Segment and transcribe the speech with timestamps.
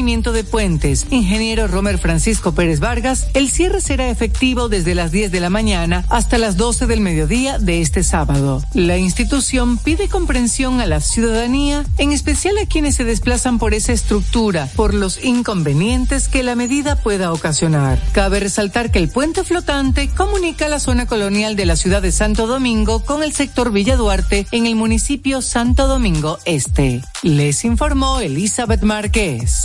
[0.00, 5.40] de puentes, ingeniero Romer Francisco Pérez Vargas, el cierre será efectivo desde las 10 de
[5.40, 8.62] la mañana hasta las 12 del mediodía de este sábado.
[8.72, 13.92] La institución pide comprensión a la ciudadanía, en especial a quienes se desplazan por esa
[13.92, 18.00] estructura, por los inconvenientes que la medida pueda ocasionar.
[18.12, 22.46] Cabe resaltar que el puente flotante comunica la zona colonial de la ciudad de Santo
[22.46, 27.02] Domingo con el sector Villa Duarte en el municipio Santo Domingo Este.
[27.22, 29.64] Les informó Elizabeth Márquez.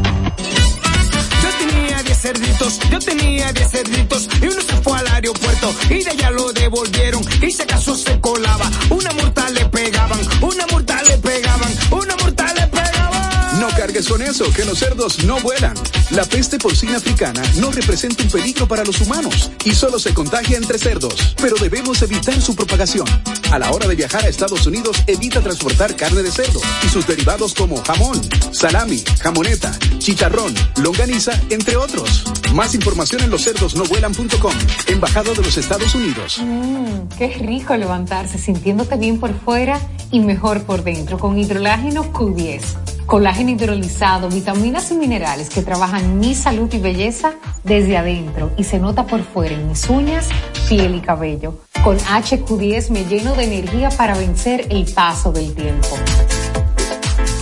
[2.21, 6.53] cerditos, yo tenía 10 cerditos y uno se fue al aeropuerto y de allá lo
[6.53, 8.69] devolvieron y se acaso se colaba.
[8.89, 13.59] Una multa le pegaban, una multa le pegaban, una multa le pegaban.
[13.59, 15.75] No cargues con eso, que los cerdos no vuelan.
[16.11, 20.57] La peste porcina africana no representa un peligro para los humanos y solo se contagia
[20.57, 23.07] entre cerdos, pero debemos evitar su propagación.
[23.51, 27.05] A la hora de viajar a Estados Unidos, evita transportar carne de cerdo y sus
[27.05, 28.21] derivados como jamón,
[28.51, 32.23] salami, jamoneta, chicharrón, longaniza, entre otros.
[32.53, 34.53] Más información en loscerdosnovuelan.com,
[34.87, 36.39] Embajado de los Estados Unidos.
[36.41, 42.61] Mmm, qué rico levantarse sintiéndote bien por fuera y mejor por dentro con hidrolágeno Q10
[43.05, 47.33] colágeno hidrolizado, vitaminas y minerales que trabajan mi salud y belleza
[47.65, 50.29] desde adentro y se nota por fuera en mis uñas,
[50.69, 51.59] piel y cabello.
[51.83, 55.87] Con HQ10 me lleno de energía para vencer el paso del tiempo.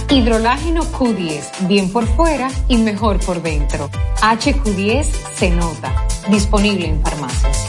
[0.10, 3.90] Hidrolágeno Q10, bien por fuera y mejor por dentro.
[4.22, 6.08] HQ10 se nota.
[6.30, 7.69] Disponible en farmacias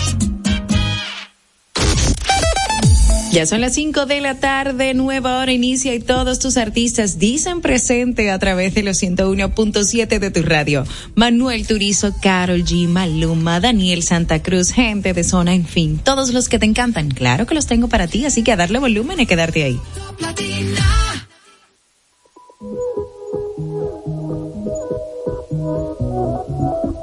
[3.31, 7.61] Ya son las 5 de la tarde, nueva hora inicia y todos tus artistas dicen
[7.61, 10.83] presente a través de los 101.7 de tu radio.
[11.15, 16.49] Manuel Turizo, Carol G, Maluma, Daniel Santa Cruz, gente de zona, en fin, todos los
[16.49, 17.09] que te encantan.
[17.09, 19.79] Claro que los tengo para ti, así que a darle volumen y quedarte ahí.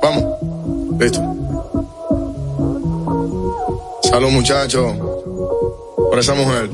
[0.02, 0.24] Vamos,
[1.00, 1.37] listo.
[4.08, 4.94] Salud muchachos,
[5.96, 6.70] por esa mujer.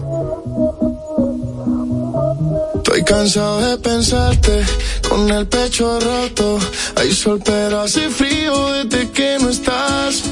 [2.76, 4.64] Estoy cansado de pensarte
[5.08, 6.58] con el pecho roto.
[6.94, 10.22] Hay sol pero hace frío desde que no estás.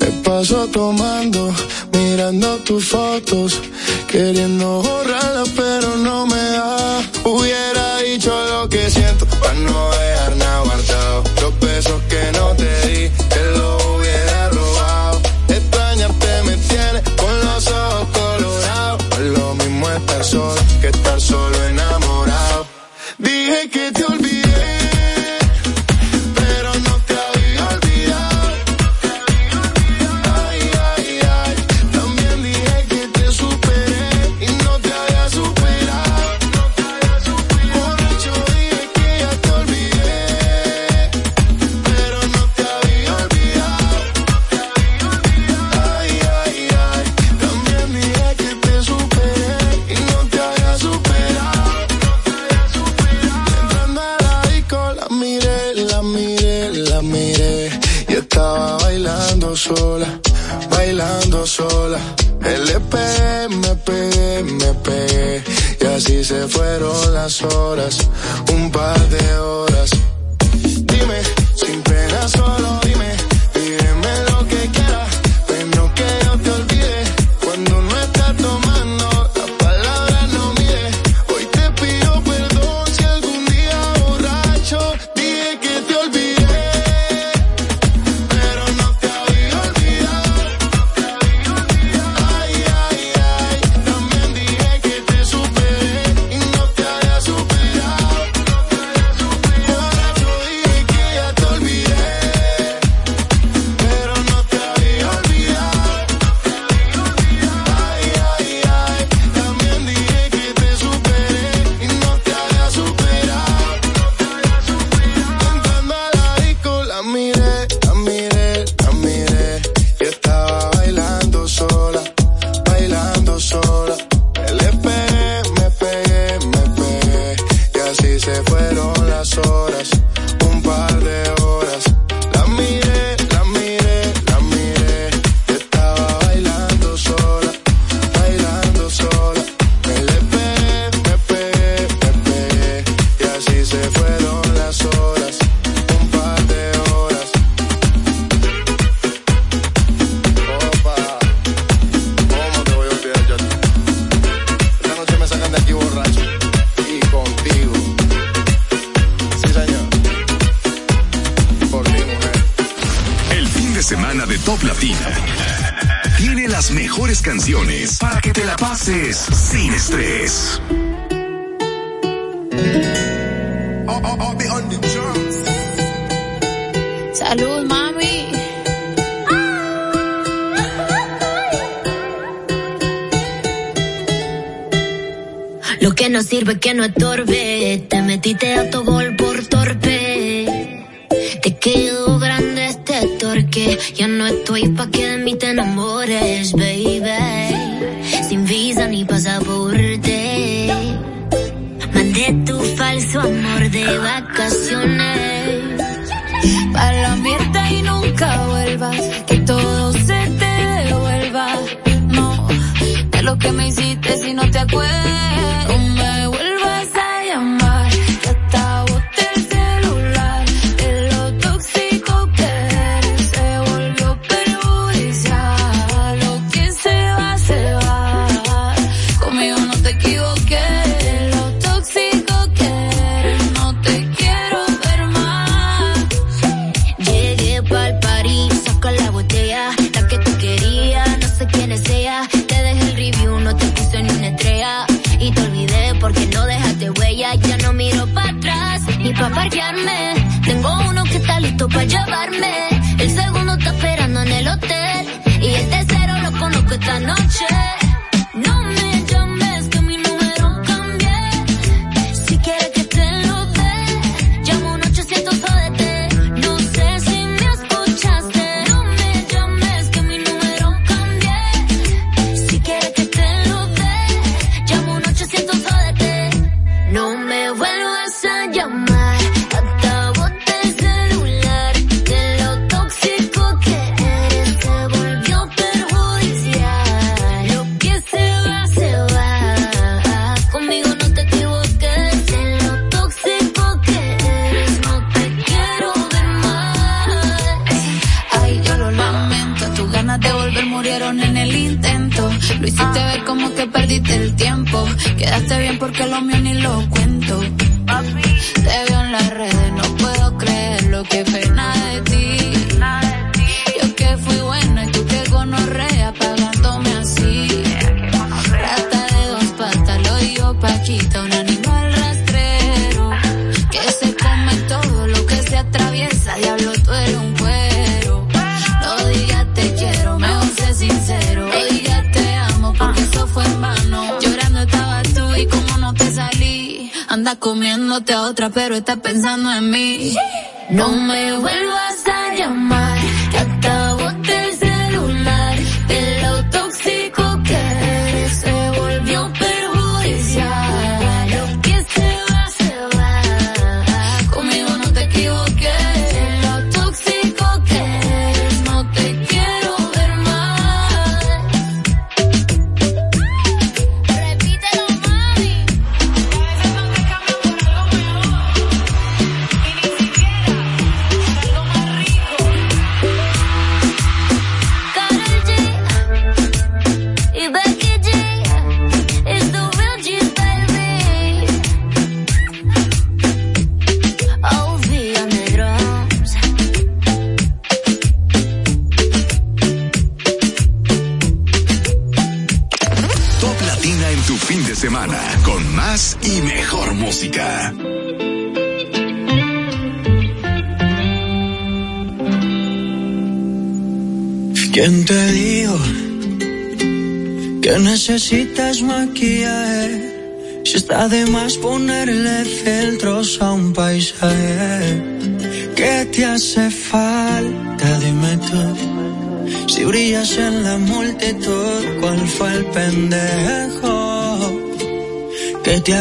[0.00, 1.54] Me paso tomando,
[1.92, 3.60] mirando tus fotos,
[4.08, 7.00] queriendo borrarlas pero no me da.
[7.24, 11.29] Hubiera dicho lo que siento para no dejar nada guardado.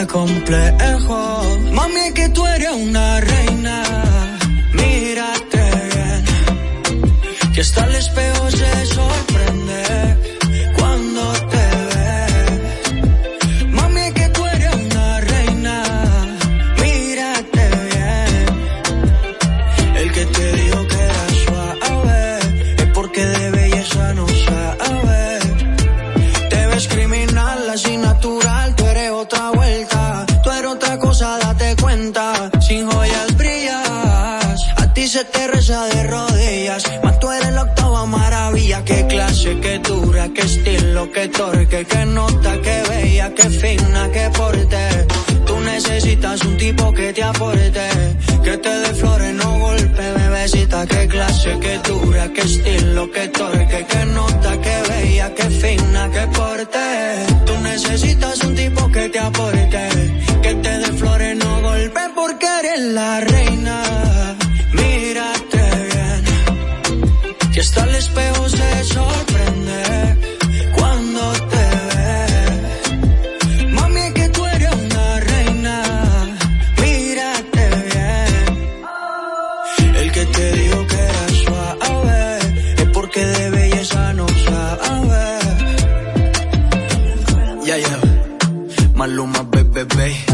[0.10, 0.89] Que
[80.20, 82.40] que te digo que era suave
[82.78, 85.40] es porque de belleza no sabe.
[87.66, 87.88] Ya, yeah, ya.
[87.88, 88.90] Yeah.
[88.96, 90.29] Maluma, bebé, bebé.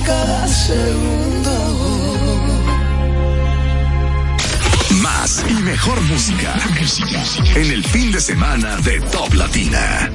[0.00, 1.52] cada segundo.
[5.02, 6.54] Más y mejor música.
[7.54, 10.10] En el fin de semana de Top Latina.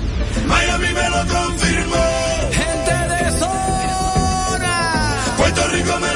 [0.47, 2.05] Miami me lo confirmó.
[2.51, 5.15] Gente de zona.
[5.37, 6.12] Puerto Rico me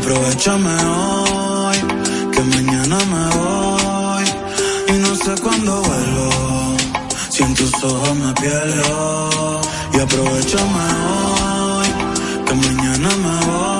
[0.00, 1.78] aprovechame hoy,
[2.32, 4.24] que mañana me voy
[4.88, 6.76] y no sé cuándo vuelvo.
[7.28, 9.60] Si en tus ojos me pierdo
[9.94, 10.86] y aprovechame
[11.16, 11.88] hoy,
[12.46, 13.79] que mañana me voy.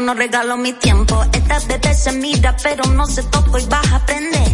[0.00, 1.24] no regalo mi tiempo.
[1.32, 4.52] Esta bebé se mira, pero no se toca y vas a aprender.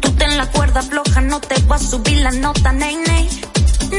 [0.00, 3.28] Tú ten la cuerda floja, no te voy a subir la nota, ney, ney.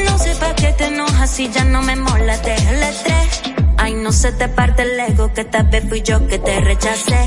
[0.04, 3.54] No sé para qué te enojas si ya no me mola, déjale tres.
[3.76, 7.21] Ay, no se te parte el ego, que esta vez fui yo que te rechacé.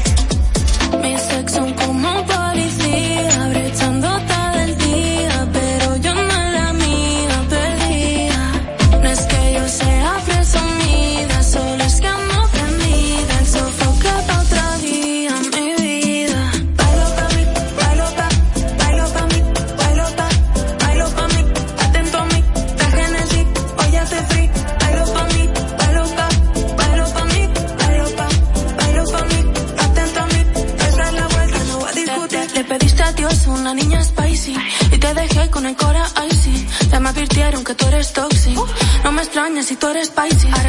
[39.65, 40.64] si tú eres Pisces.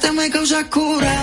[0.00, 1.19] Verte me causa coraje.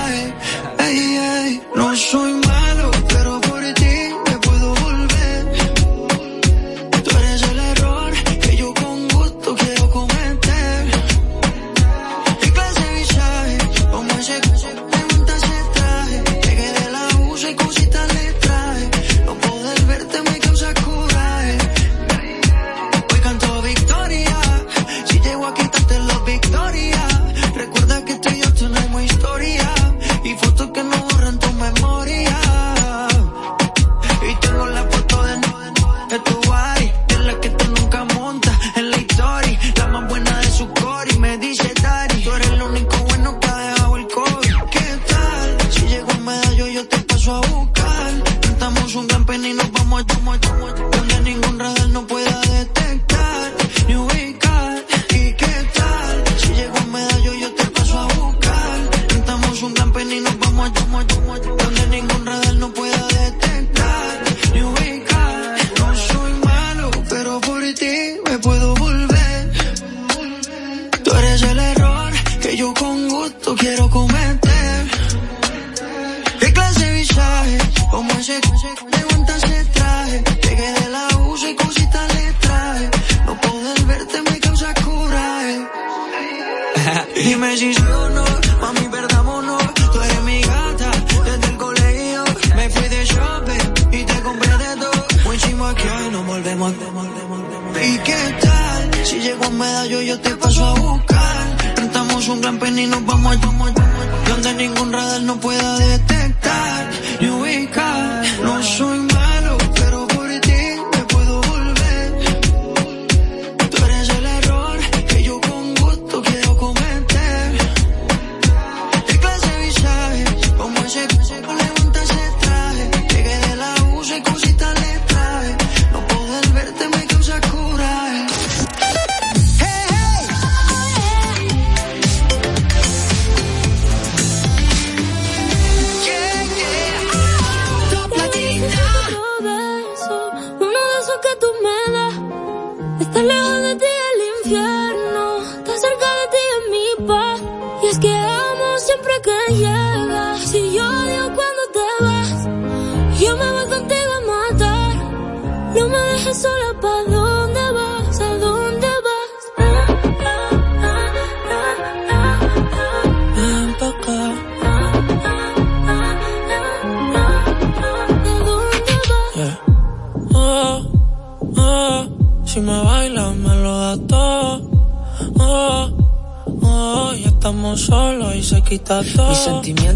[178.88, 179.30] Todo.
[179.30, 179.87] Mis sentimientos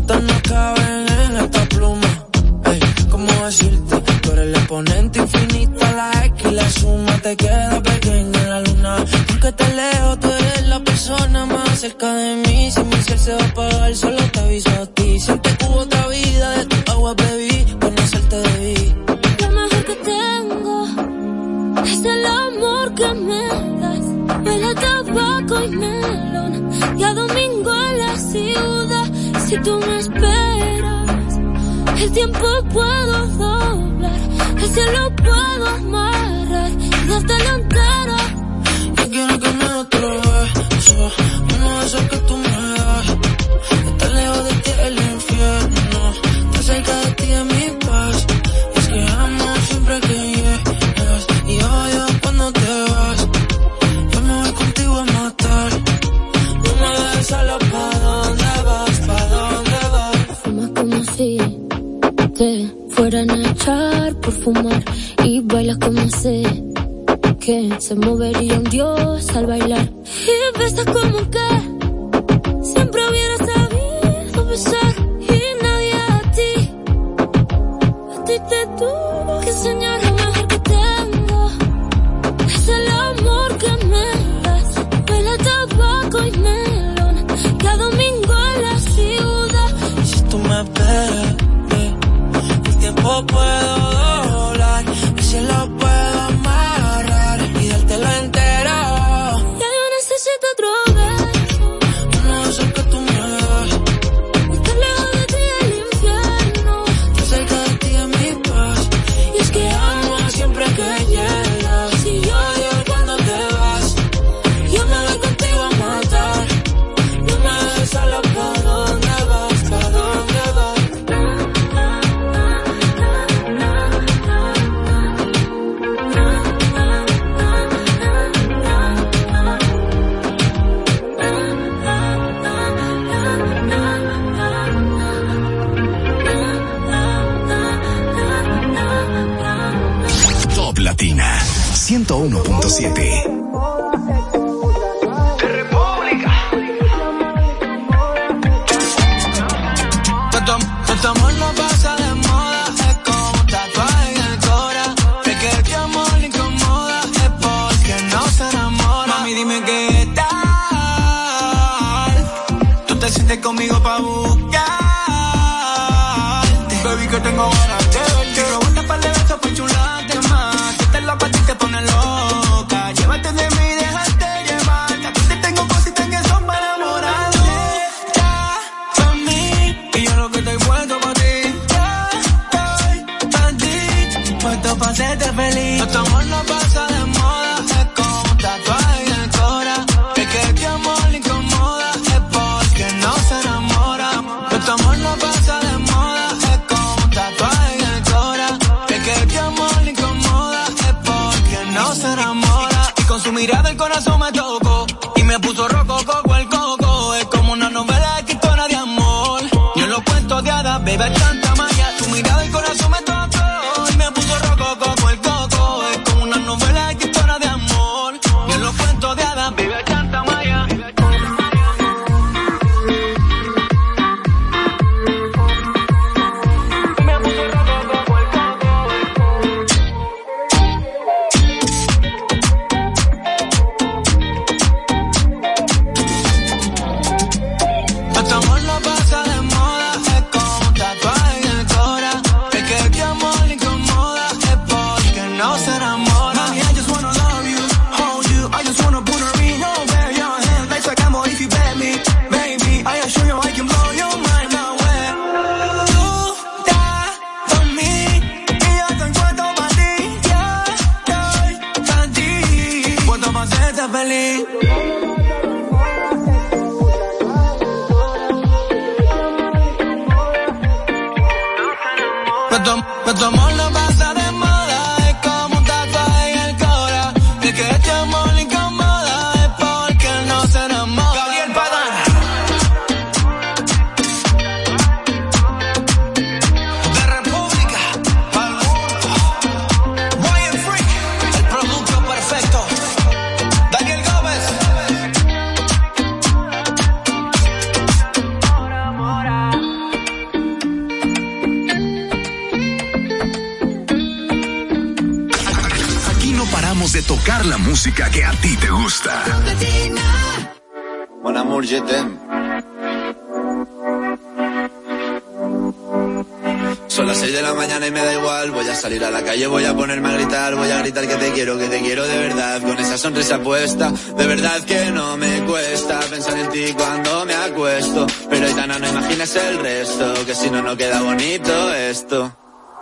[323.44, 328.06] De verdad que no me cuesta pensar en ti cuando me acuesto.
[328.30, 332.32] Pero Aitana, no imaginas el resto, que si no, no queda bonito esto.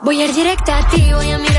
[0.01, 1.58] Voy a ir directa a ti, voy a mirar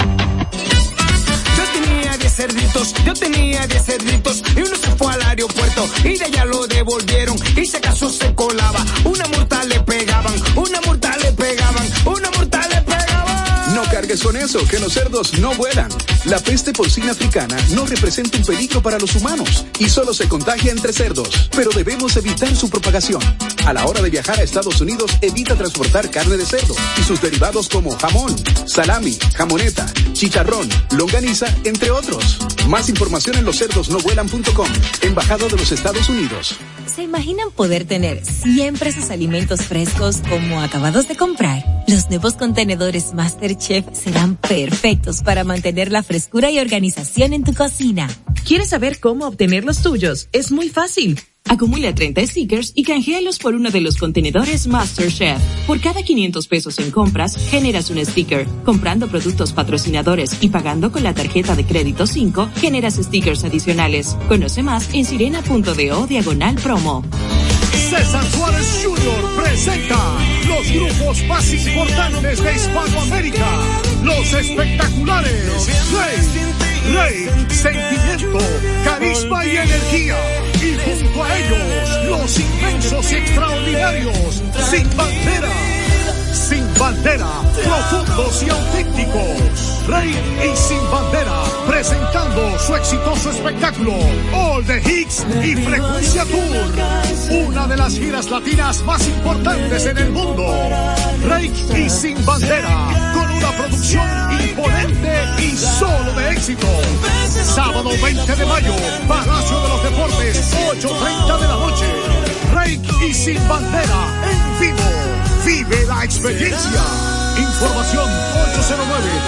[2.35, 6.67] cerditos, yo tenía 10 cerditos y uno se fue al aeropuerto y de allá lo
[6.67, 8.85] devolvieron y se acaso se colaba.
[9.03, 12.40] Una multa le pegaban, una multa le pegaban, una multa
[14.11, 15.89] cargues con eso, que los cerdos no vuelan.
[16.25, 20.71] La peste porcina africana no representa un peligro para los humanos y solo se contagia
[20.71, 23.21] entre cerdos, pero debemos evitar su propagación.
[23.65, 27.21] A la hora de viajar a Estados Unidos, evita transportar carne de cerdo y sus
[27.21, 28.35] derivados como jamón,
[28.65, 32.39] salami, jamoneta, chicharrón, longaniza, entre otros.
[32.67, 34.67] Más información en loscerdosnovuelan.com,
[35.03, 36.57] Embajado de los Estados Unidos.
[36.93, 41.63] ¿Se imaginan poder tener siempre sus alimentos frescos como acabados de comprar?
[41.87, 48.09] Los nuevos contenedores MasterChef serán perfectos para mantener la frescura y organización en tu cocina.
[48.45, 50.27] ¿Quieres saber cómo obtener los tuyos?
[50.33, 51.17] Es muy fácil.
[51.49, 55.41] Acumula 30 stickers y canjealos por uno de los contenedores MasterChef.
[55.67, 58.47] Por cada 500 pesos en compras, generas un sticker.
[58.63, 64.15] Comprando productos patrocinadores y pagando con la tarjeta de crédito 5, generas stickers adicionales.
[64.27, 67.03] Conoce más en sirena.do diagonal promo.
[67.89, 69.35] César Suárez Jr.
[69.35, 69.97] presenta
[70.47, 73.47] los grupos más importantes de Hispanoamérica.
[74.03, 78.39] Los espectaculares Rey, Rey, Sentimiento,
[78.85, 80.17] Carisma y Energía.
[81.23, 85.49] A ellos, los inmensos y extraordinarios Sin Bandera
[86.51, 89.87] sin bandera, profundos y auténticos.
[89.87, 93.93] Rey y sin bandera, presentando su exitoso espectáculo
[94.33, 100.11] All the Hits y Frecuencia Tour, una de las giras latinas más importantes en el
[100.11, 100.45] mundo.
[101.27, 104.20] Rey y sin bandera, con una producción
[104.51, 106.67] imponente y solo de éxito.
[107.27, 108.73] Sábado 20 de mayo,
[109.07, 111.85] Palacio de los Deportes, 8.30 de la noche.
[112.53, 114.81] Rey y sin bandera, en vivo
[115.45, 116.83] Vive la experiencia.
[117.37, 118.09] Información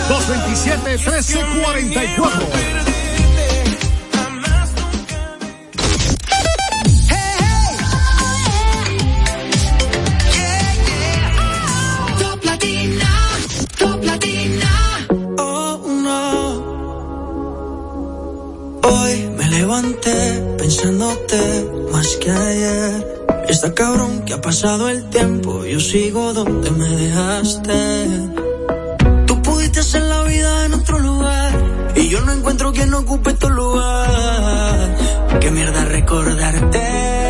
[0.09, 2.92] 809-227-1344.
[19.63, 20.17] Levanté
[20.57, 21.39] pensándote
[21.89, 22.91] más que ayer
[23.47, 27.79] Está cabrón que ha pasado el tiempo, yo sigo donde me dejaste.
[29.27, 31.51] Tú pudiste hacer la vida en otro lugar
[31.95, 34.97] y yo no encuentro quien ocupe tu lugar.
[35.39, 37.22] Qué mierda recordarte.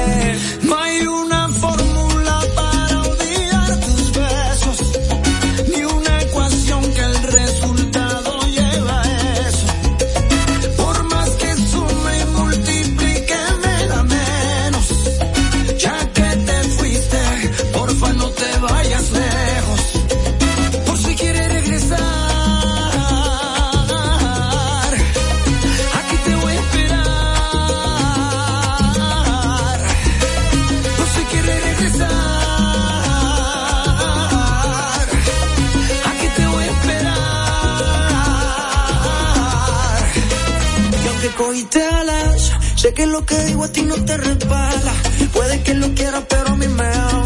[42.75, 44.93] Sé que lo que digo a ti no te resbala.
[45.31, 47.23] Puede que lo quiera, pero a mí me ama.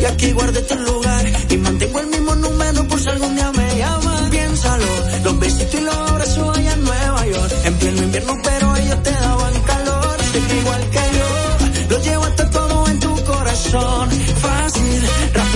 [0.00, 1.24] Y aquí guardé tu lugar.
[1.50, 4.28] Y mantengo el mismo número por si algún día me llama.
[4.30, 4.86] Piénsalo,
[5.24, 7.52] los besitos y los abrazos allá en Nueva York.
[7.64, 10.16] En pleno invierno, pero ellos te daban calor.
[10.32, 14.08] Sé que igual que yo, lo llevo hasta todo en tu corazón.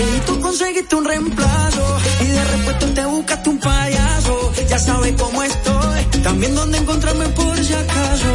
[0.00, 1.98] Fácil, rapidito conseguiste un reemplazo.
[2.20, 4.52] Y de repente te buscaste un payaso.
[4.68, 6.22] Ya sabes cómo estoy.
[6.22, 8.32] También dónde encontrarme por si acaso.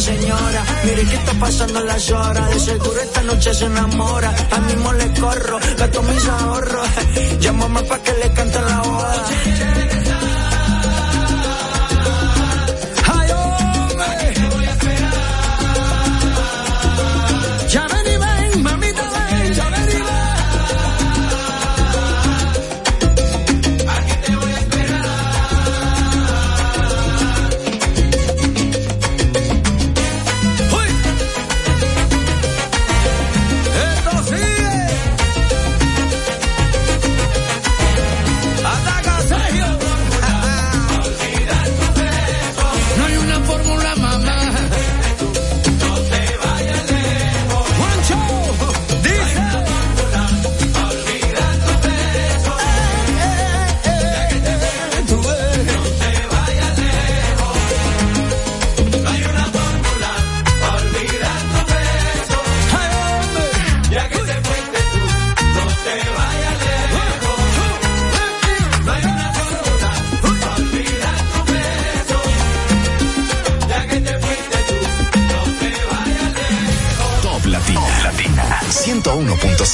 [0.00, 0.64] señora.
[0.84, 2.50] Mire que está pasando las horas.
[2.50, 4.34] De seguro esta noche se enamora.
[4.50, 6.88] A mí mismo le corro, gasto mis ahorros.
[7.40, 9.24] Llámame pa' que le cante la boda.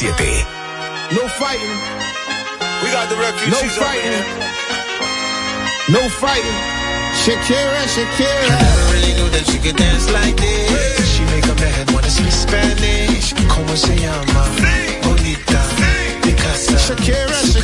[0.01, 1.13] 101.7.
[1.13, 1.77] No fighting.
[2.83, 4.25] We got the refugees no fighting.
[5.93, 6.59] No fighting.
[7.21, 8.49] Shakira, Shakira.
[8.49, 11.17] I never really knew that she could dance like this.
[11.17, 13.35] She make a man wanna speak Spanish.
[13.49, 14.49] Como se llama?
[15.03, 15.61] Bonita.
[16.23, 16.79] Picasa.
[16.79, 17.60] Shakira, Shakira.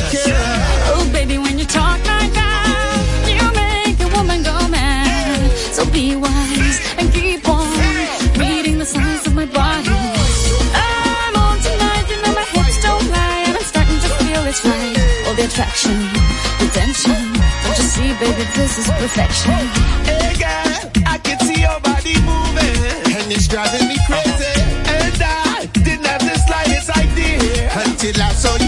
[15.57, 15.97] Attraction,
[16.59, 17.33] the tension.
[17.65, 19.57] Don't you see, baby, this is perfection.
[20.05, 22.77] Hey girl, I can see your body moving,
[23.17, 24.53] and it's driving me crazy.
[24.85, 28.66] And I didn't have the slightest idea until I saw you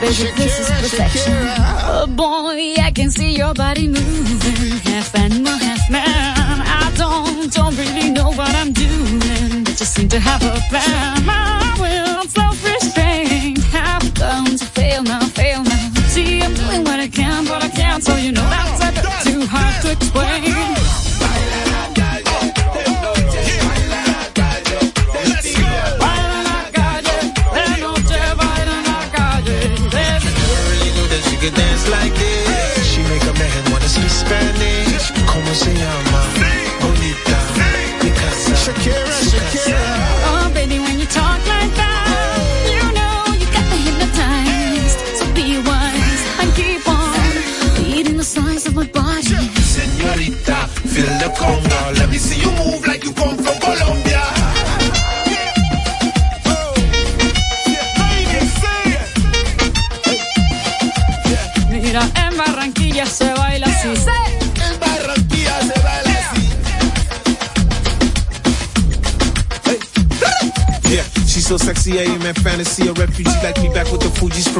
[0.00, 1.32] Baby, this is perfection.
[1.82, 6.06] Oh boy, I can see your body moving, half animal, half man.
[6.06, 11.37] I don't, don't really know what I'm doing, but just seem to have a plan.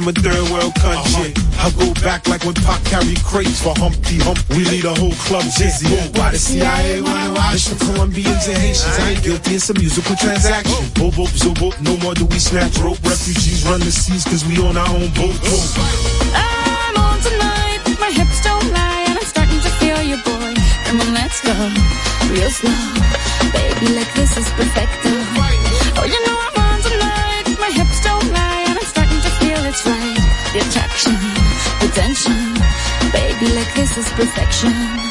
[0.08, 1.32] From a third world country.
[1.36, 1.66] Uh-huh.
[1.66, 4.38] I go back like when Pac carried crates for Humpty Hump.
[4.50, 5.88] We lead a whole club dizzy.
[6.16, 8.98] Why the CIA wanna watch the Colombians and Haitians?
[8.98, 10.72] I ain't guilty, it's a musical transaction.
[10.72, 11.10] Oh.
[11.10, 12.98] Boop, boop, zo, boop, no more do we snatch rope.
[13.04, 15.36] Refugees run the seas cause we on our own boat.
[15.44, 15.60] Oh.
[16.34, 20.54] I'm on tonight, my hips don't lie, and I'm starting to feel you, boy.
[20.86, 21.52] Come on, let's go,
[22.32, 22.78] real slow.
[23.52, 25.47] Baby, like this is perfecto.
[30.58, 31.12] Attraction,
[31.80, 32.54] the tension.
[33.12, 35.07] Baby, like this is perfection.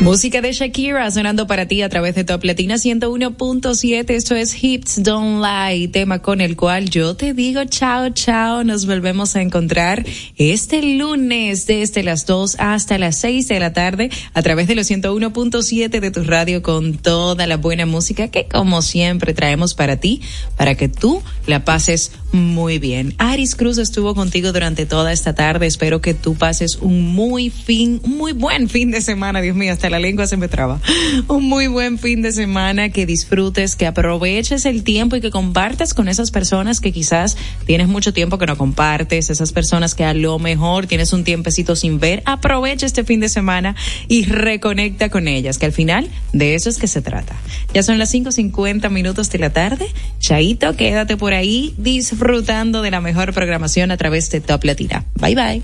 [0.00, 4.10] Música de Shakira sonando para ti a través de Top Latina 101.7.
[4.10, 8.64] Esto es Hips Don't Lie, tema con el cual yo te digo chao, chao.
[8.64, 10.04] Nos volvemos a encontrar
[10.36, 14.90] este lunes desde las 2 hasta las 6 de la tarde a través de los
[14.90, 20.20] 101.7 de tu radio con toda la buena música que como siempre traemos para ti,
[20.56, 23.14] para que tú la pases muy bien.
[23.18, 25.66] Aris Cruz estuvo contigo durante toda esta tarde.
[25.66, 29.40] Espero que tú pases un muy fin, muy buen fin de semana.
[29.54, 30.80] Mío, hasta la lengua se me traba.
[31.28, 35.94] Un muy buen fin de semana, que disfrutes, que aproveches el tiempo y que compartas
[35.94, 37.36] con esas personas que quizás
[37.66, 41.76] tienes mucho tiempo que no compartes, esas personas que a lo mejor tienes un tiempecito
[41.76, 42.22] sin ver.
[42.24, 43.76] Aprovecha este fin de semana
[44.08, 47.36] y reconecta con ellas, que al final de eso es que se trata.
[47.72, 49.86] Ya son las 5.50 minutos de la tarde.
[50.18, 55.04] Chaito, quédate por ahí disfrutando de la mejor programación a través de Top Latina.
[55.14, 55.62] Bye bye.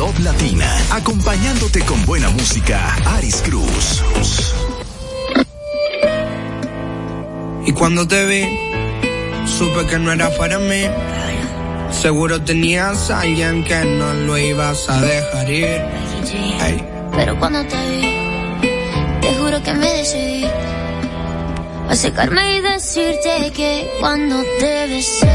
[0.00, 4.02] Top Latina, acompañándote con buena música, Aris Cruz.
[7.66, 8.48] Y cuando te vi,
[9.44, 10.84] supe que no era para mí.
[11.90, 15.82] Seguro tenías a alguien que no lo ibas a dejar ir.
[17.14, 18.68] Pero cuando te vi,
[19.20, 20.46] te juro que me decidí
[21.90, 25.29] a secarme y decirte que cuando te besé,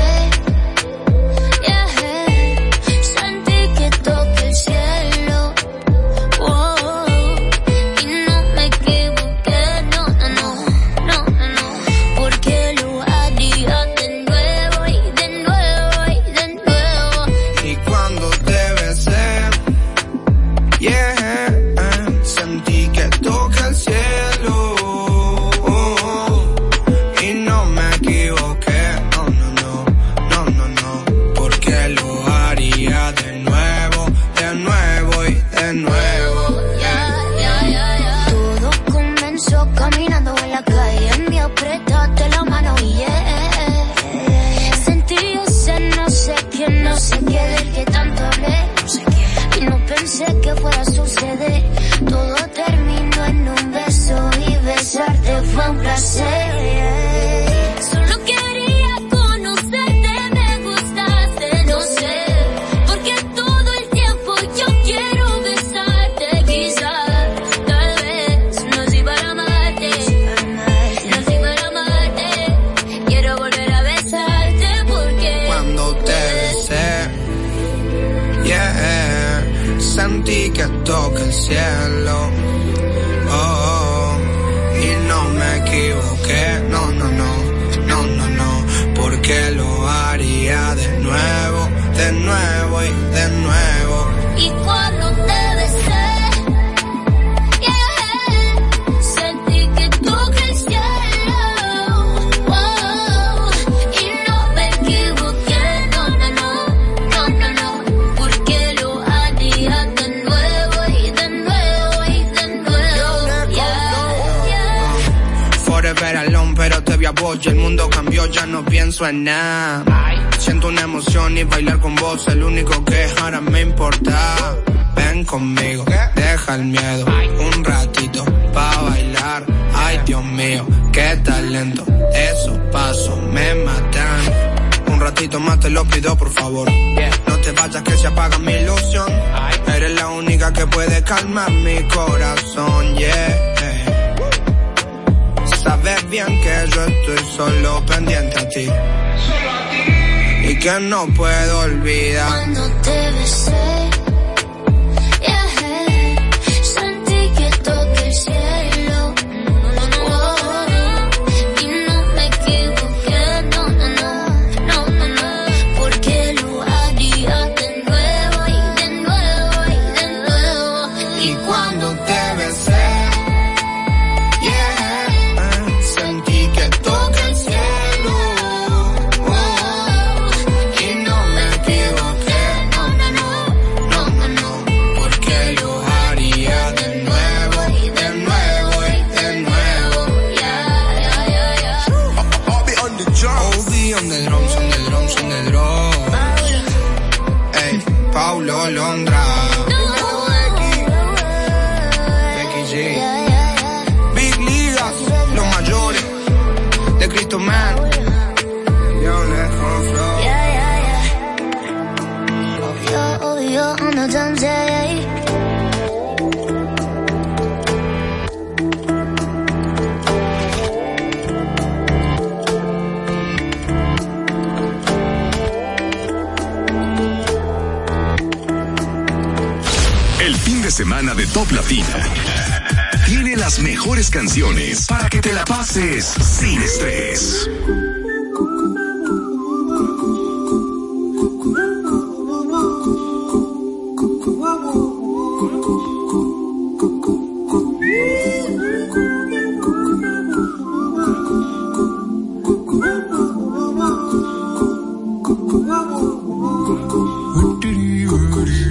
[234.83, 237.49] para que te la pases sin estrés.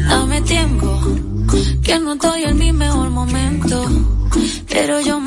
[0.09, 1.00] Dame tiempo,
[1.82, 3.84] que no estoy en mi mejor momento.
[4.68, 5.18] Pero yo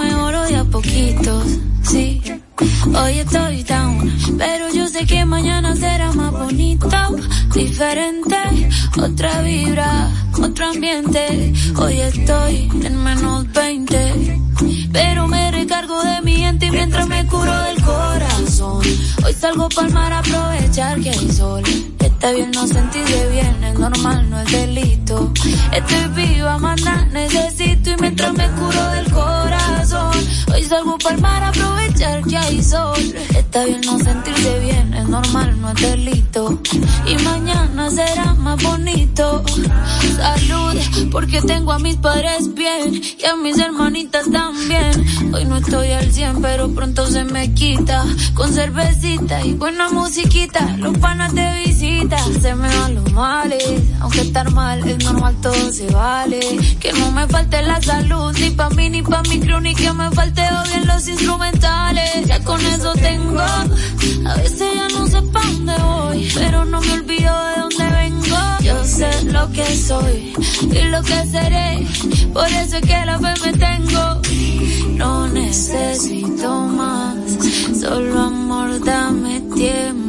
[5.08, 6.90] que mañana será más bonito,
[7.54, 8.70] diferente,
[9.02, 11.54] otra vibra, otro ambiente.
[11.78, 14.42] Hoy estoy en menos 20,
[14.92, 18.82] pero me recargo de mi gente mientras me curo del corazón.
[19.26, 21.64] Hoy salgo pa'l mar a aprovechar que hay sol.
[22.00, 25.32] Está bien no sentirse bien, es normal, no es delito.
[25.72, 26.82] Estoy viva, más
[27.12, 30.12] necesito y mientras me curo del corazón.
[30.58, 32.98] Hoy salgo pa'l mar a aprovechar que hay sol.
[33.36, 36.60] Está bien no sentirse bien, es normal, no es delito.
[37.06, 39.44] Y mañana será más bonito.
[40.18, 40.82] Salud,
[41.12, 45.06] porque tengo a mis padres bien y a mis hermanitas también.
[45.32, 48.04] Hoy no estoy al 100, pero pronto se me quita.
[48.34, 52.42] Con cervecita y buena musiquita, los panas te visitan.
[52.42, 56.40] Se me van los males, aunque estar mal es normal, todo se vale.
[56.80, 59.94] Que no me falte la salud, ni pa' mí ni pa' mi crew, ni que
[59.94, 62.28] me falte odio en los instrumentales.
[62.28, 66.94] Ya con eso tengo, a veces ya no sé pa' dónde voy, pero no me
[66.94, 68.38] olvido de dónde vengo.
[68.62, 71.88] Yo sé lo que soy y lo que seré,
[72.34, 74.22] por eso es que la fe me tengo.
[74.98, 77.16] No necesito más,
[77.80, 80.07] solo amor, dame tiempo.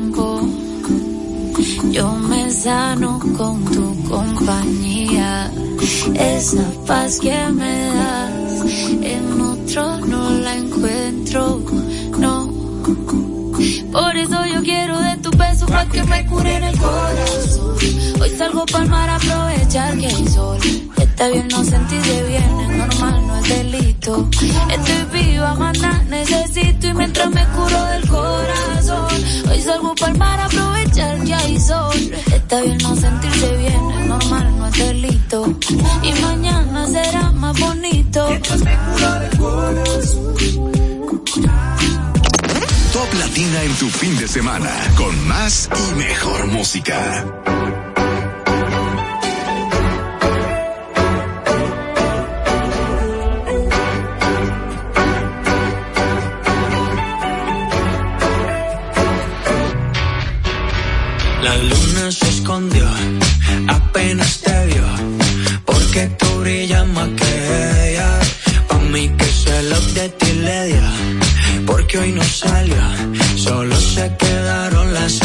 [1.90, 5.50] Yo me sano con tu compañía,
[6.14, 8.64] esa paz que me das,
[9.02, 11.60] en otro no la encuentro,
[12.18, 12.48] no.
[13.92, 17.76] Por eso yo quiero de tu beso pa' que me cure en el corazón.
[18.20, 20.58] Hoy salgo pa'l mar a aprovechar que hay sol.
[21.18, 24.28] Está bien no sentirse bien, es normal, no es delito.
[24.30, 29.24] Estoy viva, nada necesito y mientras me curo del corazón.
[29.50, 32.12] Hoy salgo pa'l mar a aprovechar que hay sol.
[32.32, 35.58] Está bien no sentirse bien, es normal, no es delito.
[36.04, 38.28] Y mañana será más bonito.
[42.92, 47.24] Top Latina en tu fin de semana con más y mejor música.
[61.48, 62.86] La luna se escondió,
[63.68, 64.86] apenas te vio,
[65.64, 68.20] porque tú brillas más que ella.
[68.68, 70.88] Pa' mí que se lo de ti le dio,
[71.66, 72.82] porque hoy no salió,
[73.36, 75.22] solo se quedaron las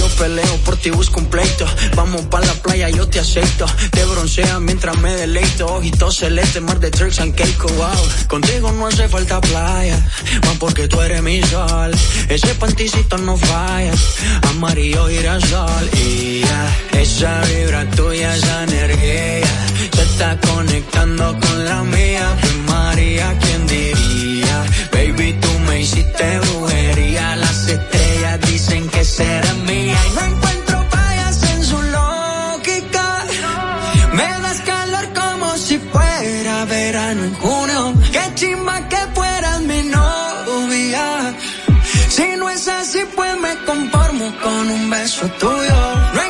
[0.00, 1.66] yo peleo, por ti busco un pleito.
[1.94, 3.66] Vamos pa' la playa, yo te acepto.
[3.90, 5.66] Te broncea mientras me deleito.
[5.66, 8.02] Ojitos celeste, mar de tricks and cake, wow.
[8.26, 9.98] Contigo no hace falta playa,
[10.46, 11.90] más porque tú eres mi sol.
[12.28, 13.92] Ese panticito no falla,
[14.50, 15.84] amarillo girasol.
[15.92, 19.50] Y ya, esa vibra tuya, esa energía,
[19.94, 22.26] se está conectando con la mía.
[22.66, 24.64] María, ¿quién diría?
[24.92, 26.89] Baby, tú me hiciste brujería.
[44.38, 46.29] Con un beso tuyo.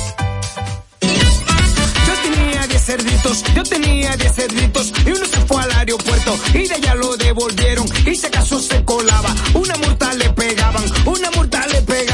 [2.91, 6.37] Yo tenía 10 cerditos, yo tenía 10 cerditos y uno se fue al aeropuerto.
[6.53, 11.31] Y de allá lo devolvieron y si acaso se colaba, una multa le pegaban, una
[11.31, 12.10] multa le pegaban,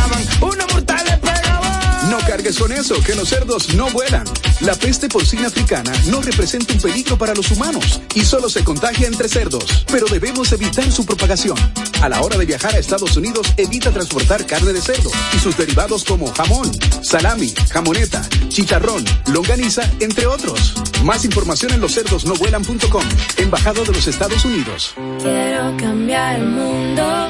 [2.10, 4.24] No cargues con eso, que los cerdos no vuelan.
[4.62, 9.08] La peste porcina africana no representa un peligro para los humanos y solo se contagia
[9.08, 11.58] entre cerdos, pero debemos evitar su propagación.
[12.02, 15.58] A la hora de viajar a Estados Unidos, evita transportar carne de cerdo y sus
[15.58, 20.76] derivados como jamón, salami, jamoneta, chicharrón, longaniza, entre otros.
[21.04, 23.04] Más información en loscerdosnovuelan.com,
[23.38, 24.94] Embajado de los Estados Unidos.
[25.22, 27.28] Quiero cambiar el mundo,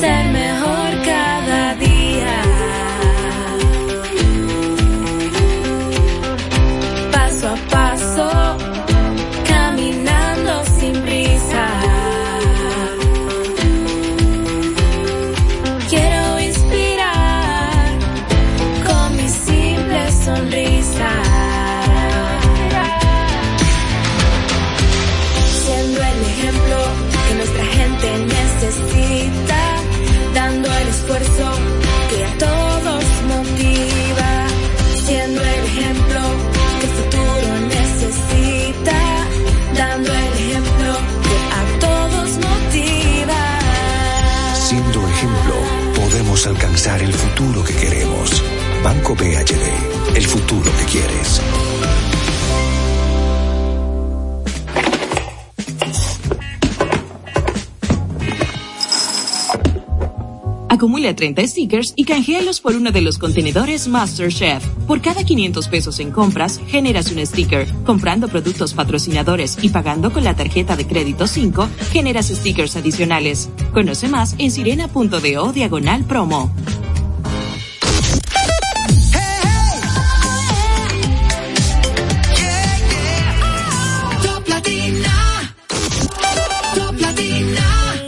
[0.00, 0.83] ser mejor
[46.46, 48.42] alcanzar el futuro que queremos.
[48.82, 51.40] Banco BHD, el futuro que quieres.
[60.84, 64.62] acumula 30 stickers y canjealos por uno de los contenedores MasterChef.
[64.86, 67.66] Por cada 500 pesos en compras, generas un sticker.
[67.86, 73.48] Comprando productos patrocinadores y pagando con la tarjeta de crédito 5, generas stickers adicionales.
[73.72, 76.52] Conoce más en sirena.do diagonal promo.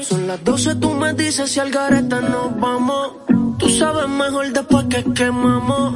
[0.03, 0.75] Son las 12,
[1.17, 3.13] dice si al garete nos vamos.
[3.59, 5.95] Tú sabes mejor después que quemamos.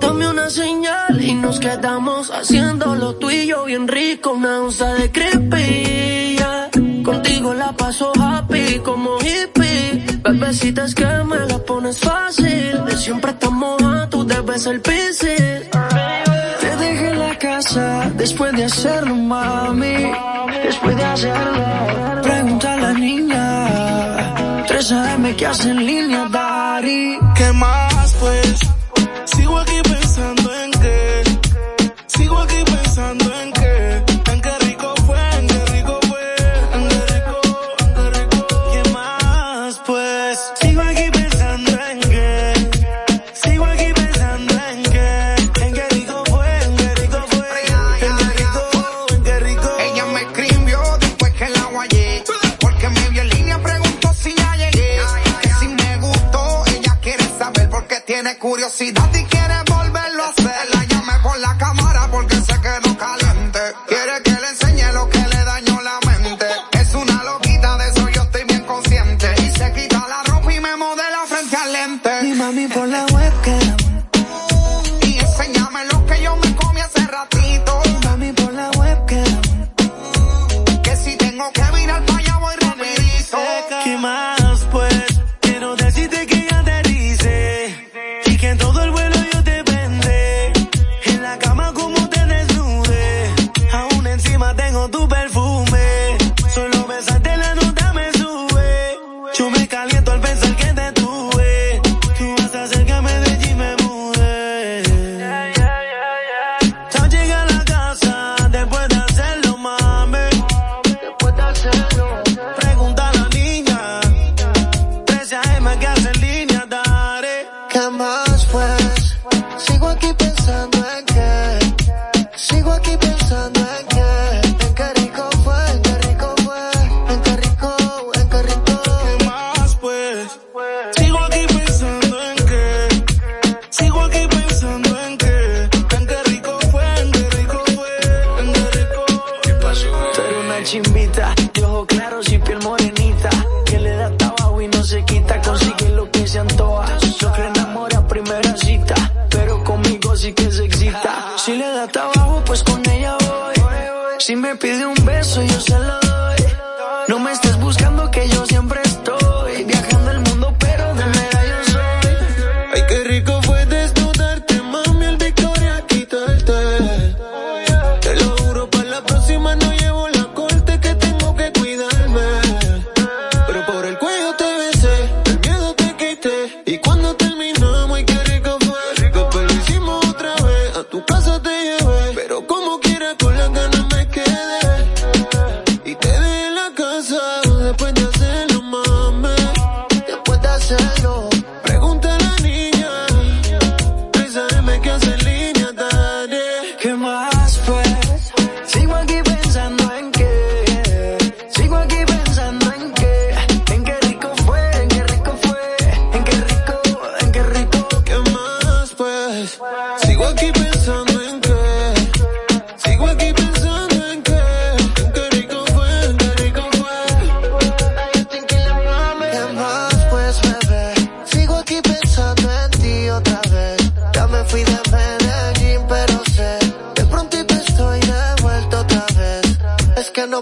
[0.00, 4.32] Dame una señal y nos quedamos haciendo lo tuyo bien rico.
[4.32, 6.36] Una onza de creepy.
[7.04, 10.04] Contigo la paso happy como hippie.
[10.22, 12.84] Bebecitas que me la pones fácil.
[12.86, 15.70] De siempre estamos a tú debes el piscis.
[16.60, 20.10] Te dejé la casa después de hacerlo, mami.
[20.64, 21.64] Después de hacerlo,
[22.22, 23.51] pregunta a la niña
[24.82, 27.18] saberme que hacen línea, Dari.
[27.36, 28.60] ¿Qué más, pues?
[58.72, 59.01] See.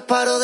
[0.00, 0.39] paro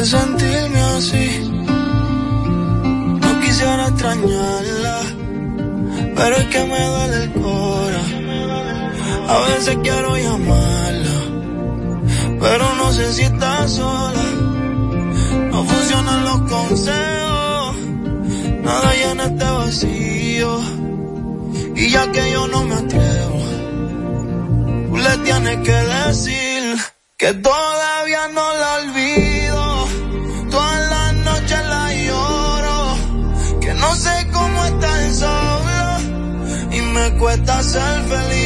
[0.00, 1.52] hace sentirme así.
[3.22, 5.00] No quisiera extrañarla,
[6.16, 8.02] pero es que me duele el cora.
[9.28, 11.18] A veces quiero llamarla,
[12.40, 14.24] pero no sé si está sola.
[15.50, 17.76] No funcionan los consejos,
[18.62, 20.60] nada llena este vacío.
[21.76, 23.42] Y ya que yo no me atrevo,
[24.88, 26.76] tú le tienes que decir
[27.16, 27.69] que todo
[37.62, 38.39] ser feliz.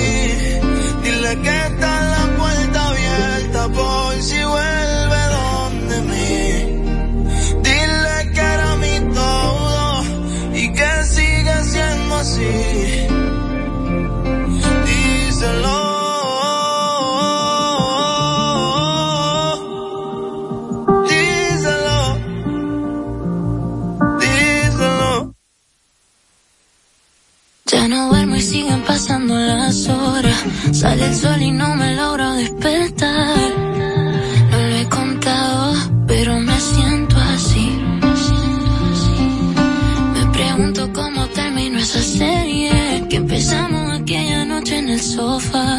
[29.04, 30.44] pasando las horas.
[30.72, 33.36] Sale el sol y no me logro despertar.
[34.50, 35.74] No lo he contado,
[36.06, 37.78] pero me siento así.
[40.14, 45.78] Me pregunto cómo terminó esa serie que empezamos aquella noche en el sofá.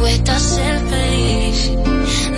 [0.00, 1.70] cuesta ser feliz.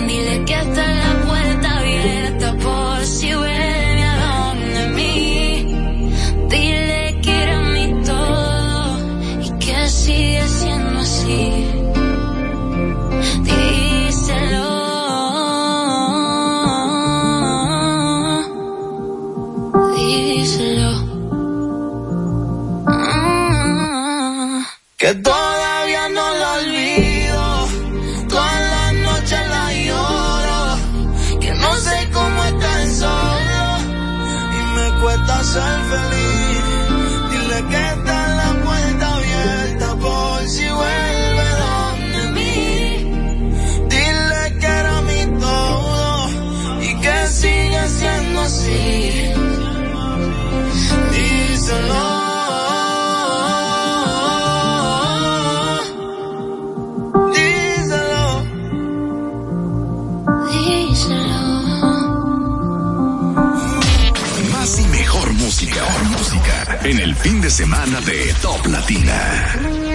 [0.07, 6.05] Dile que está la puerta abierta por si vuelve a donde mí.
[6.49, 8.97] Dile que era mi todo
[9.41, 11.43] y que sigue siendo así.
[13.47, 14.69] Díselo.
[19.95, 20.91] Díselo.
[22.87, 24.65] Ah.
[24.97, 25.52] Que todo
[66.83, 69.92] en el fin de semana de Top Latina.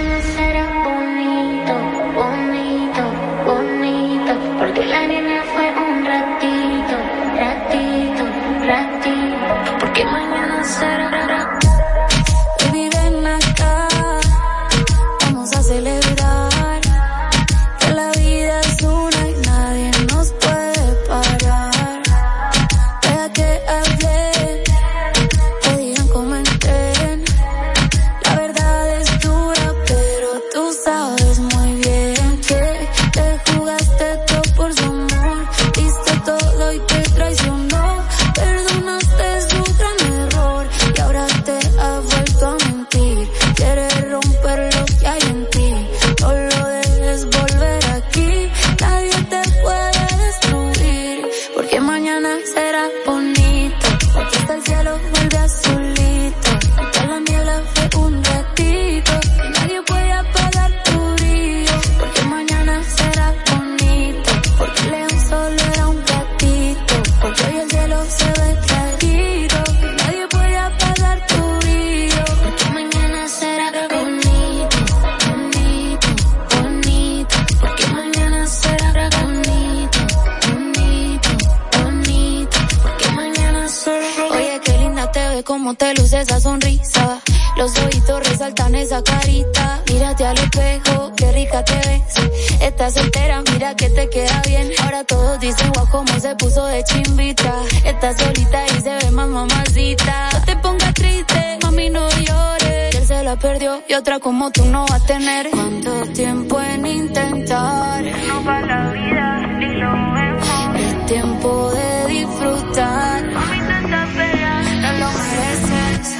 [96.39, 97.53] puso de chimbita.
[97.85, 100.31] Está solita y se ve más mamacita.
[100.33, 102.95] No te pongas triste, mami, no llores.
[102.95, 105.51] Él se la perdió y otra como tú no va a tener.
[105.51, 108.05] ¿Cuánto tiempo en intentar?
[108.29, 110.77] No para la vida, ni lo mejor.
[110.77, 113.27] Es tiempo de disfrutar.
[113.33, 116.17] Mami, tanta pena, no lo mereces.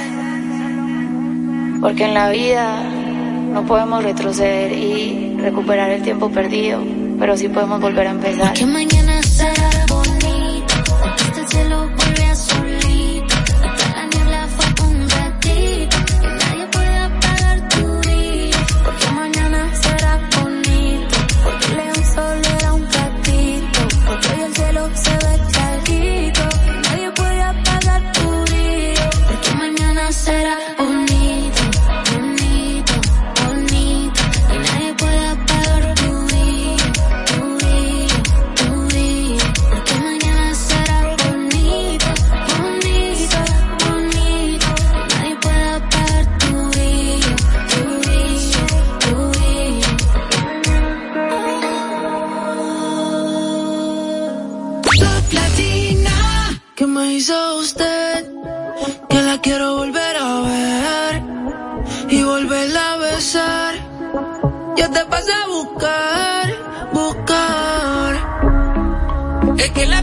[1.81, 2.83] Porque en la vida
[3.53, 6.83] no podemos retroceder y recuperar el tiempo perdido,
[7.17, 8.53] pero sí podemos volver a empezar.
[64.91, 66.53] te pasa a buscar,
[66.93, 68.15] buscar.
[69.57, 70.01] Es que la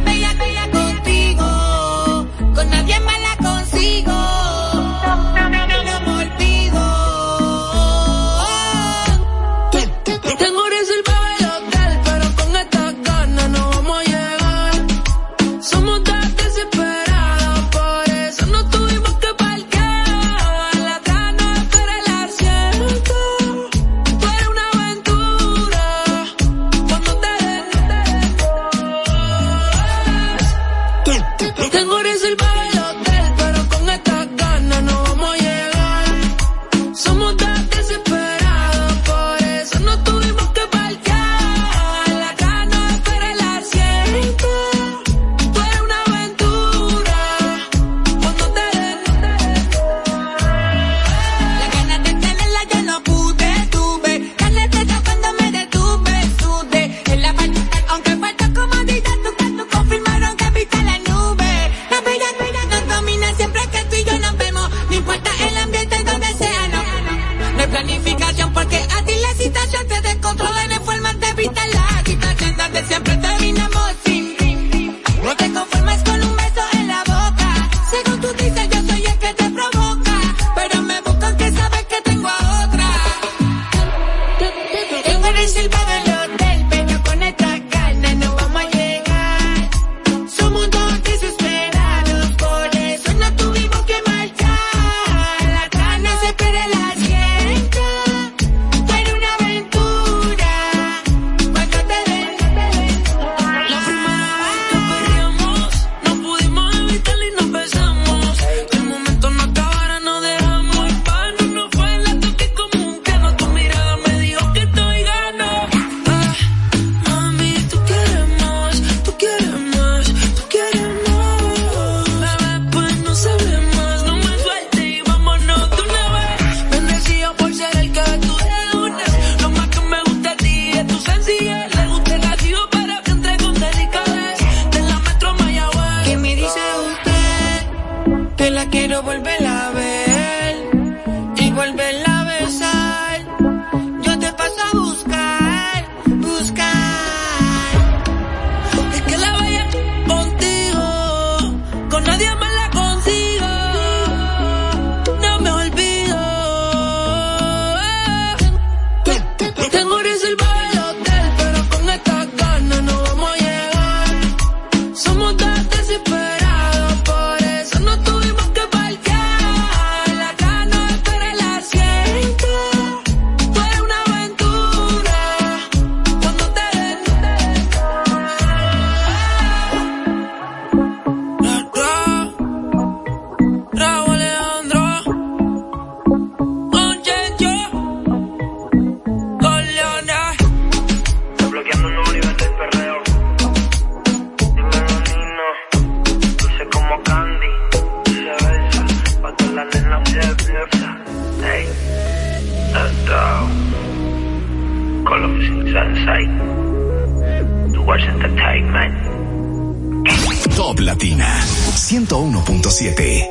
[211.16, 211.40] Latina
[211.74, 213.28] 101.7.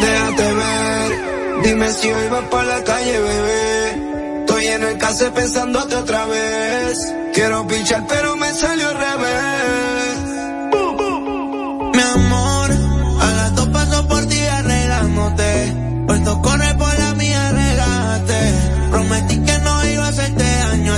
[0.00, 4.40] Déjate ver, dime si hoy vas por la calle, bebé.
[4.40, 7.14] Estoy en el case pensándote otra vez.
[7.34, 8.92] Quiero pinchar, pero me salió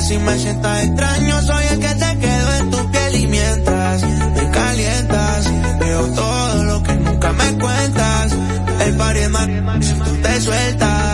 [0.05, 4.51] si me sientas extraño, soy el que te quedo en tu piel y mientras me
[4.51, 5.51] calientas,
[5.81, 8.33] veo todo lo que nunca me cuentas.
[8.81, 11.14] El pari es si tú te sueltas.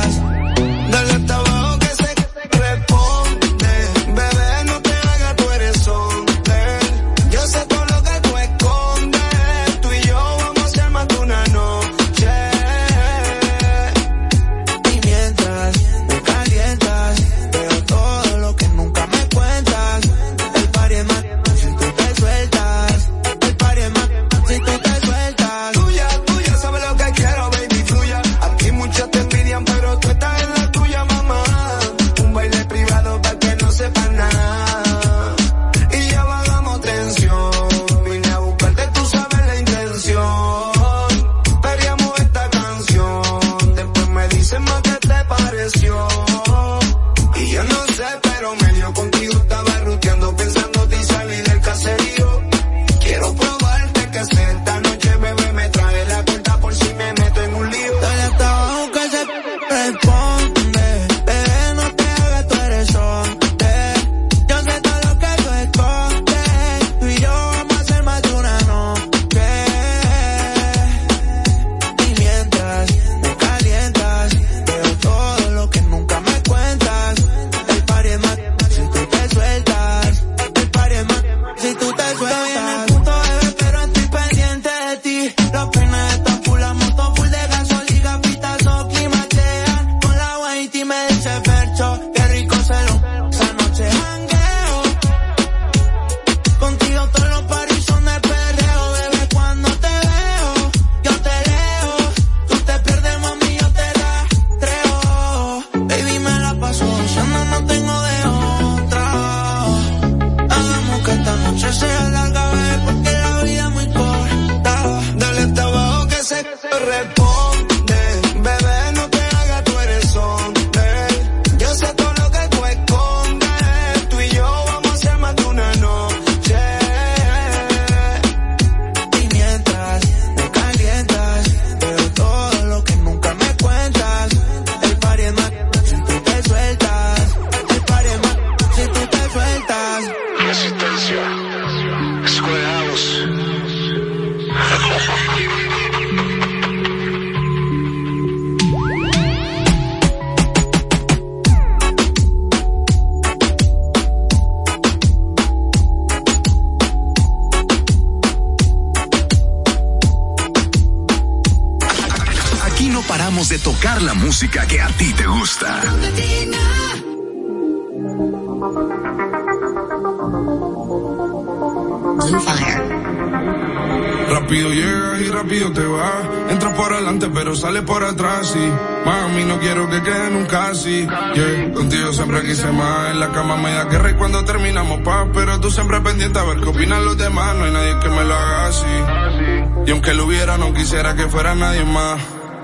[191.31, 192.21] fuera nadie más.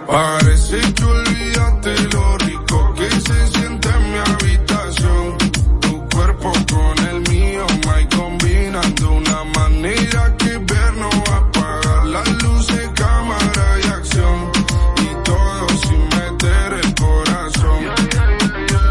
[0.07, 5.39] Parece que olvidaste lo rico que se siente en mi habitación.
[5.81, 12.07] Tu cuerpo con el mío, my combinando una manera que ver no va a apagar
[12.07, 14.53] las luces, cámara y acción.
[15.03, 17.81] Y todo sin meter el corazón.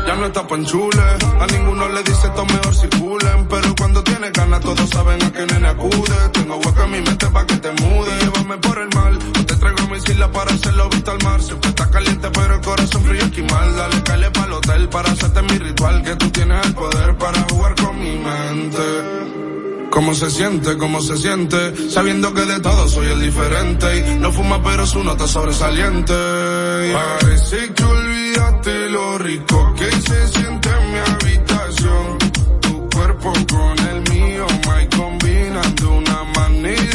[0.07, 1.03] Ya no está panchule,
[1.39, 3.47] a ninguno le dice esto mejor circulen.
[3.47, 6.29] Pero cuando tiene ganas, todos saben a qué nene acude.
[6.33, 7.64] Tengo hueca en mi mente para que te
[10.15, 11.41] tequila para hacerlo vista al mar.
[11.41, 13.75] Siempre está caliente, pero el corazón frío esquimal.
[13.75, 16.03] Dale cale para el hotel para hacerte mi ritual.
[16.03, 19.89] Que tú tienes el poder para jugar con mi mente.
[19.91, 20.77] ¿Cómo se siente?
[20.77, 21.89] ¿Cómo se siente?
[21.89, 23.97] Sabiendo que de todo soy el diferente.
[23.97, 26.13] Y no fuma, pero su nota sobresaliente.
[26.93, 32.17] Parece que olvidaste lo rico que se siente en mi habitación.
[32.61, 36.94] Tu cuerpo con el mío, my combinando una manera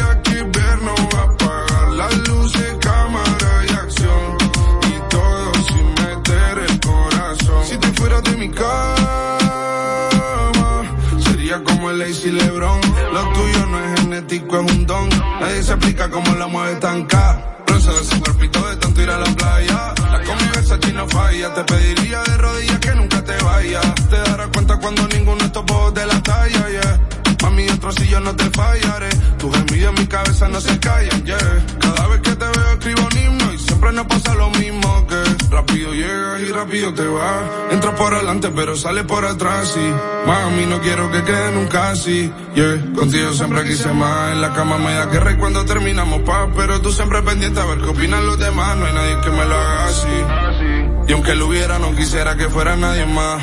[11.19, 12.81] Sería como el Lazy Lebron.
[13.13, 15.09] Lo tuyo no es genético, es un don.
[15.41, 17.57] Nadie se explica cómo la mueve tan ca.
[17.67, 19.95] Bronce de su cuerpito de tanto ir a la playa.
[20.13, 21.55] La convivencia chino falla.
[21.55, 23.95] Te pediría de rodillas que nunca te vayas.
[24.11, 27.01] Te darás cuenta cuando ninguno de estos bobos de la talla, yeah.
[27.43, 29.09] Mami, otro si yo no te fallaré.
[29.39, 31.65] Tus envidias en mi cabeza no se callan, yeah.
[31.81, 35.30] Cada vez que te veo escribo un himno y siempre nos pasa lo mismo, que
[35.51, 37.43] rápido llegas y rápido te vas.
[37.71, 42.33] Entras por adelante pero sale por atrás y mami no quiero que quede nunca así,
[42.55, 42.83] yeah.
[42.95, 44.33] Contigo siempre quise más.
[44.33, 47.65] En la cama me da guerra y cuando terminamos paz, pero tú siempre pendiente a
[47.65, 48.77] ver qué opinan los demás.
[48.77, 51.09] No hay nadie que me lo haga así.
[51.09, 53.43] Y aunque lo hubiera no quisiera que fuera nadie más.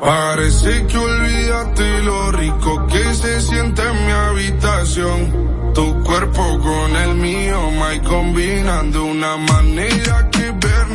[0.00, 5.48] Parece que olvidaste lo rico que se siente en mi habitación.
[5.74, 10.88] Tu cuerpo con el mío, my combinan de una manera que ver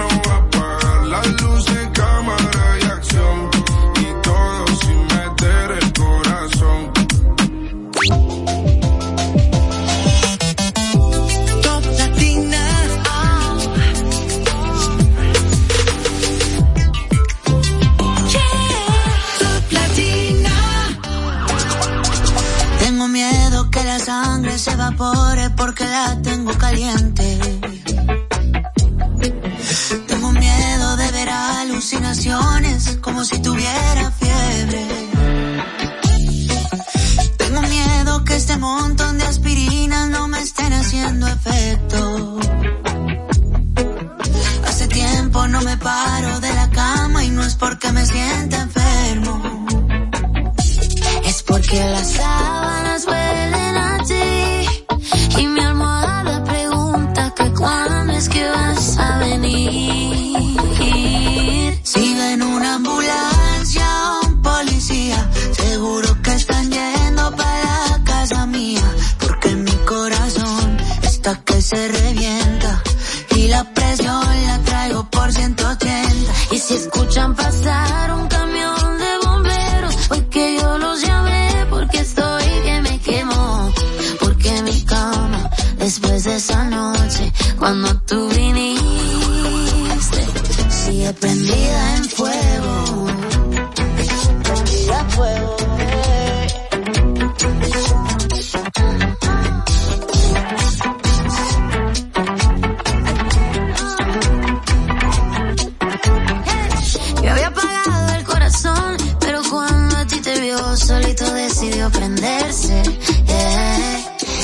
[24.64, 27.38] se evapore porque la tengo caliente.
[30.08, 34.88] Tengo miedo de ver alucinaciones como si tuviera fiebre.
[37.38, 42.40] Tengo miedo que este montón de aspirinas no me estén haciendo efecto.
[44.66, 49.66] Hace tiempo no me paro de la cama y no es porque me sienta enfermo.
[51.26, 53.53] Es porque las sábanas huelen
[71.24, 72.84] está que se revienta
[73.38, 76.34] y la presión la traigo por 180.
[76.52, 77.53] Y si escuchan pasar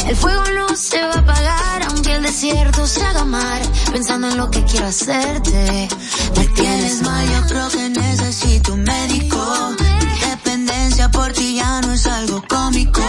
[0.09, 3.61] El fuego no se va a apagar aunque el desierto se haga mar.
[3.91, 5.87] Pensando en lo que quiero hacerte.
[6.35, 9.37] Me tienes mal, yo creo que necesito un médico.
[9.79, 13.03] Mi dependencia por ti ya no es algo cómico.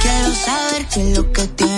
[0.00, 1.77] Quiero saber qué es lo que tiene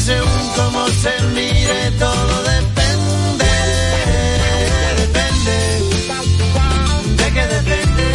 [0.00, 3.52] según cómo se mire todo depende,
[4.96, 5.56] depende,
[7.18, 8.06] de que depende,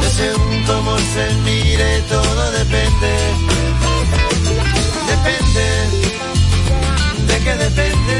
[0.00, 3.12] que según cómo se mire todo depende,
[5.12, 5.66] depende,
[7.26, 8.18] de que depende,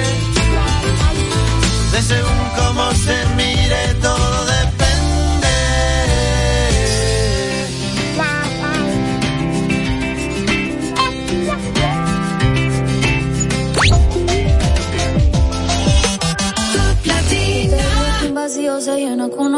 [1.92, 4.17] de según cómo se mire todo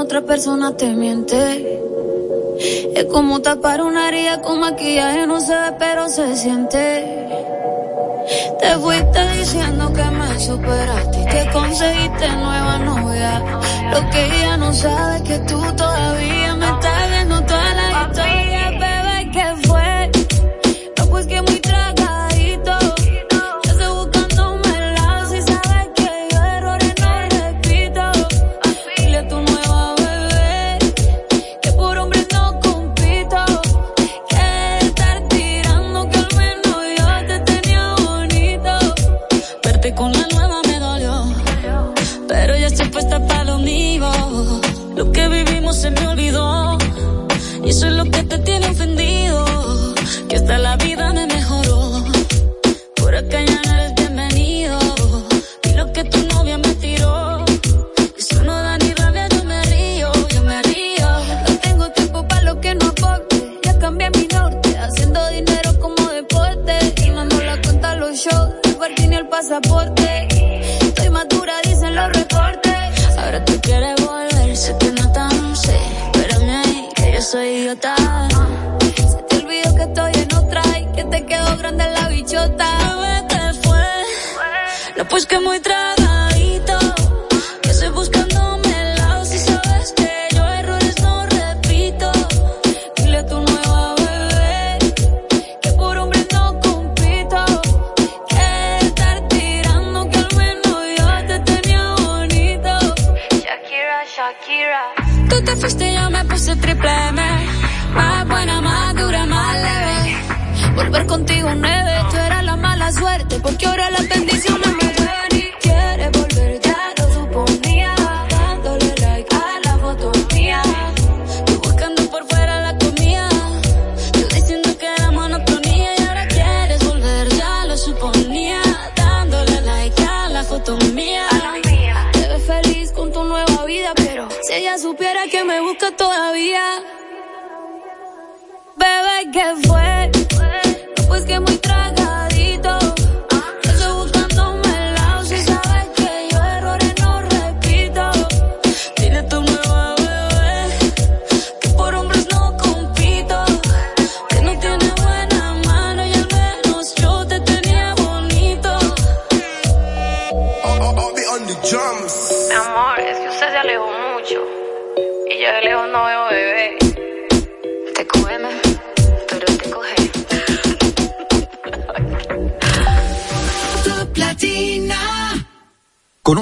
[0.00, 1.80] otra persona te miente.
[2.94, 7.28] Es como tapar una herida con maquillaje, no se ve, pero se siente.
[8.60, 13.42] Te fuiste diciendo que me superaste y que conseguiste nueva novia.
[13.92, 15.89] Lo que ella no sabe es que tú todavía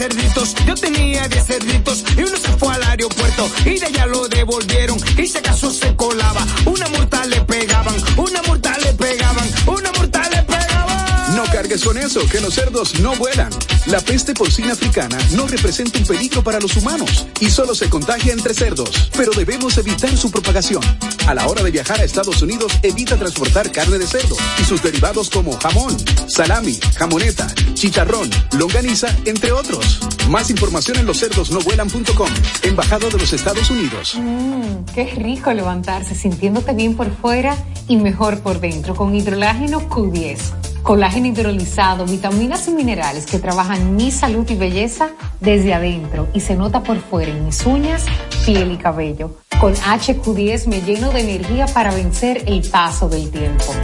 [0.00, 4.28] cerditos, yo tenía 10 cerditos y uno se fue al aeropuerto y de allá lo
[4.28, 6.46] devolvieron y se acaso se colaba.
[6.64, 11.36] Una multa le pegaban, una multa le pegaban, una multa le pegaban.
[11.36, 13.50] No cargues con eso, que los cerdos no vuelan.
[13.86, 18.32] La peste porcina africana no representa un peligro para los humanos y solo se contagia
[18.32, 20.82] entre cerdos, pero debemos evitar su propagación.
[21.26, 24.82] A la hora de viajar a Estados Unidos, evita transportar carne de cerdo y sus
[24.82, 25.96] derivados como jamón,
[26.26, 27.46] salami, jamoneta,
[27.80, 28.28] chicharrón,
[28.58, 30.00] longaniza, entre otros.
[30.28, 32.28] Más información en loscerdosnovuelan.com,
[32.62, 34.18] Embajada de los Estados Unidos.
[34.20, 37.56] Mmm, qué rico levantarse sintiéndote bien por fuera
[37.88, 40.36] y mejor por dentro con hidrolágeno Q10
[40.82, 46.56] colágeno hidrolizado, vitaminas y minerales que trabajan mi salud y belleza desde adentro y se
[46.56, 48.04] nota por fuera en mis uñas,
[48.44, 49.36] piel y cabello.
[49.60, 53.74] Con HQ10 me lleno de energía para vencer el paso del tiempo.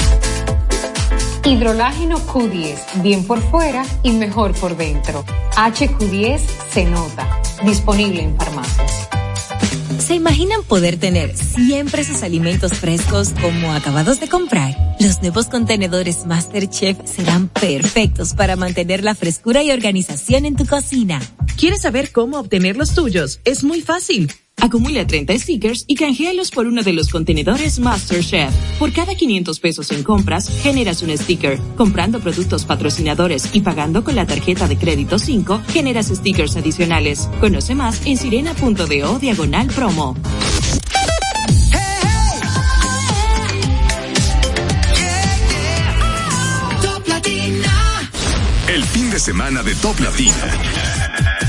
[1.46, 5.24] Hidrolágeno Q10, bien por fuera y mejor por dentro.
[5.54, 6.40] HQ10
[6.72, 7.40] se nota.
[7.64, 9.08] Disponible en farmacias.
[10.00, 14.76] ¿Se imaginan poder tener siempre sus alimentos frescos como acabados de comprar?
[14.98, 21.20] Los nuevos contenedores MasterChef serán perfectos para mantener la frescura y organización en tu cocina.
[21.56, 23.40] ¿Quieres saber cómo obtener los tuyos?
[23.44, 24.32] Es muy fácil.
[24.60, 28.52] Acumula 30 stickers y canjealos por uno de los contenedores MasterChef.
[28.78, 31.58] Por cada 500 pesos en compras, generas un sticker.
[31.76, 37.28] Comprando productos patrocinadores y pagando con la tarjeta de crédito 5, generas stickers adicionales.
[37.40, 40.16] Conoce más en sirena.do diagonal promo.
[48.68, 51.05] El fin de semana de Top Latina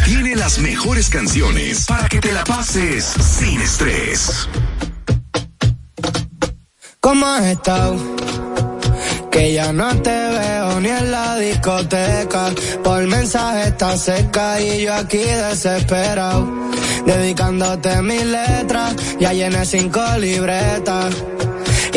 [0.08, 4.48] tiene las mejores canciones para que te la pases sin estrés.
[7.02, 7.98] ¿Cómo has estado?
[9.30, 12.52] Que ya no te veo ni en la discoteca.
[12.86, 16.48] Por mensaje está seca y yo aquí desesperado.
[17.06, 21.14] Dedicándote mis letras, ya llené cinco libretas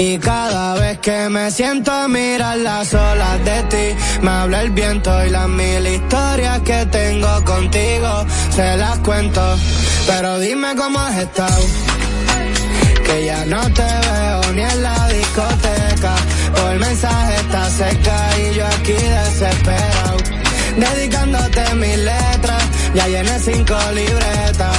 [0.01, 4.71] y cada vez que me siento a mirar las olas de ti, me habla el
[4.71, 8.25] viento y las mil historias que tengo contigo,
[8.57, 9.43] se las cuento.
[10.07, 11.63] Pero dime cómo has estado,
[13.05, 16.15] que ya no te veo ni en la discoteca.
[16.57, 20.17] Por mensaje está seca y yo aquí desesperado.
[20.79, 22.63] Dedicándote mis letras,
[22.95, 24.79] ya llené cinco libretas.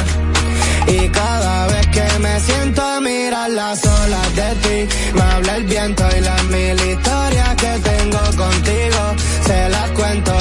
[3.79, 9.15] Las de ti, me habla el viento y las mil historias que tengo contigo,
[9.45, 10.33] se las cuento.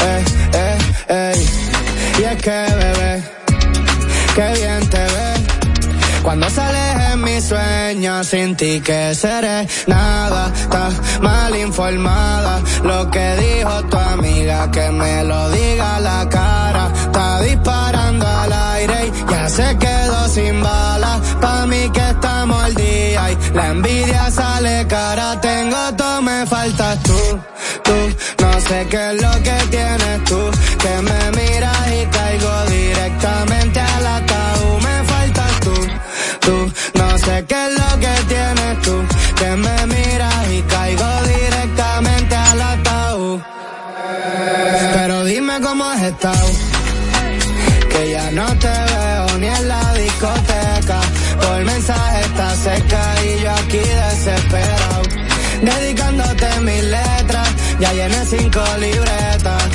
[0.00, 0.24] Eh,
[0.54, 0.78] eh,
[1.08, 1.46] eh.
[2.20, 3.22] Y es que bebé,
[4.34, 5.40] qué bien te ves.
[6.22, 12.62] Cuando sales en mis sueños sin ti que seré nada, estás mal informada.
[12.82, 17.93] Lo que dijo tu amiga que me lo diga la cara, está disparando
[19.54, 21.20] se quedó sin balas.
[21.40, 25.40] Pa' mí que estamos al día y la envidia sale cara.
[25.40, 27.20] Tengo todo, me faltas tú,
[27.84, 27.96] tú.
[28.42, 30.40] No sé qué es lo que tienes tú,
[30.82, 34.76] que me miras y caigo directamente al ataúd.
[34.86, 35.76] Me faltas tú,
[36.40, 36.72] tú.
[36.98, 38.96] No sé qué es lo que tienes tú,
[39.38, 43.40] que me miras y caigo directamente al ataúd.
[44.94, 46.48] Pero dime cómo has estado,
[57.84, 59.70] ya llené cinco libretas.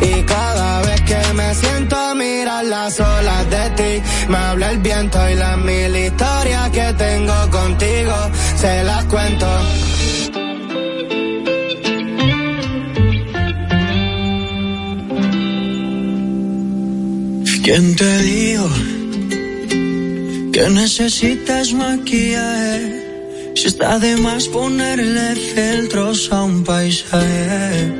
[0.00, 3.92] Y cada vez que me siento a mirar las olas de ti,
[4.28, 8.16] me habla el viento y las mil historias que tengo contigo,
[8.56, 9.46] se las cuento.
[17.64, 18.68] ¿Quién te dijo
[20.52, 23.03] que necesitas maquillaje?
[23.54, 27.92] Si está de más ponerle filtros a un paisaje.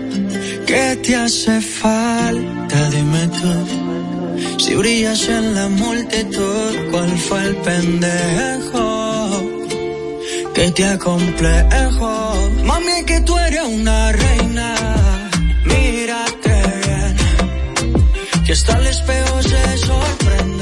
[0.66, 2.90] ¿Qué te hace falta?
[2.90, 3.52] Dime tú.
[4.59, 8.85] Si brillas en la multitud, ¿cuál fue el pendejo
[10.55, 12.35] que te acomplejo?
[12.64, 14.74] Mami, que tú eres una reina.
[15.66, 17.16] Mírate bien.
[18.44, 20.53] Que hasta el espejo se sorprende.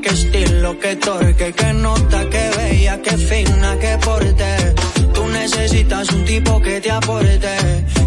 [0.00, 4.74] que estilo, que torque, que nota, que bella, que fina, que porte.
[5.12, 7.54] Tú necesitas un tipo que te aporte,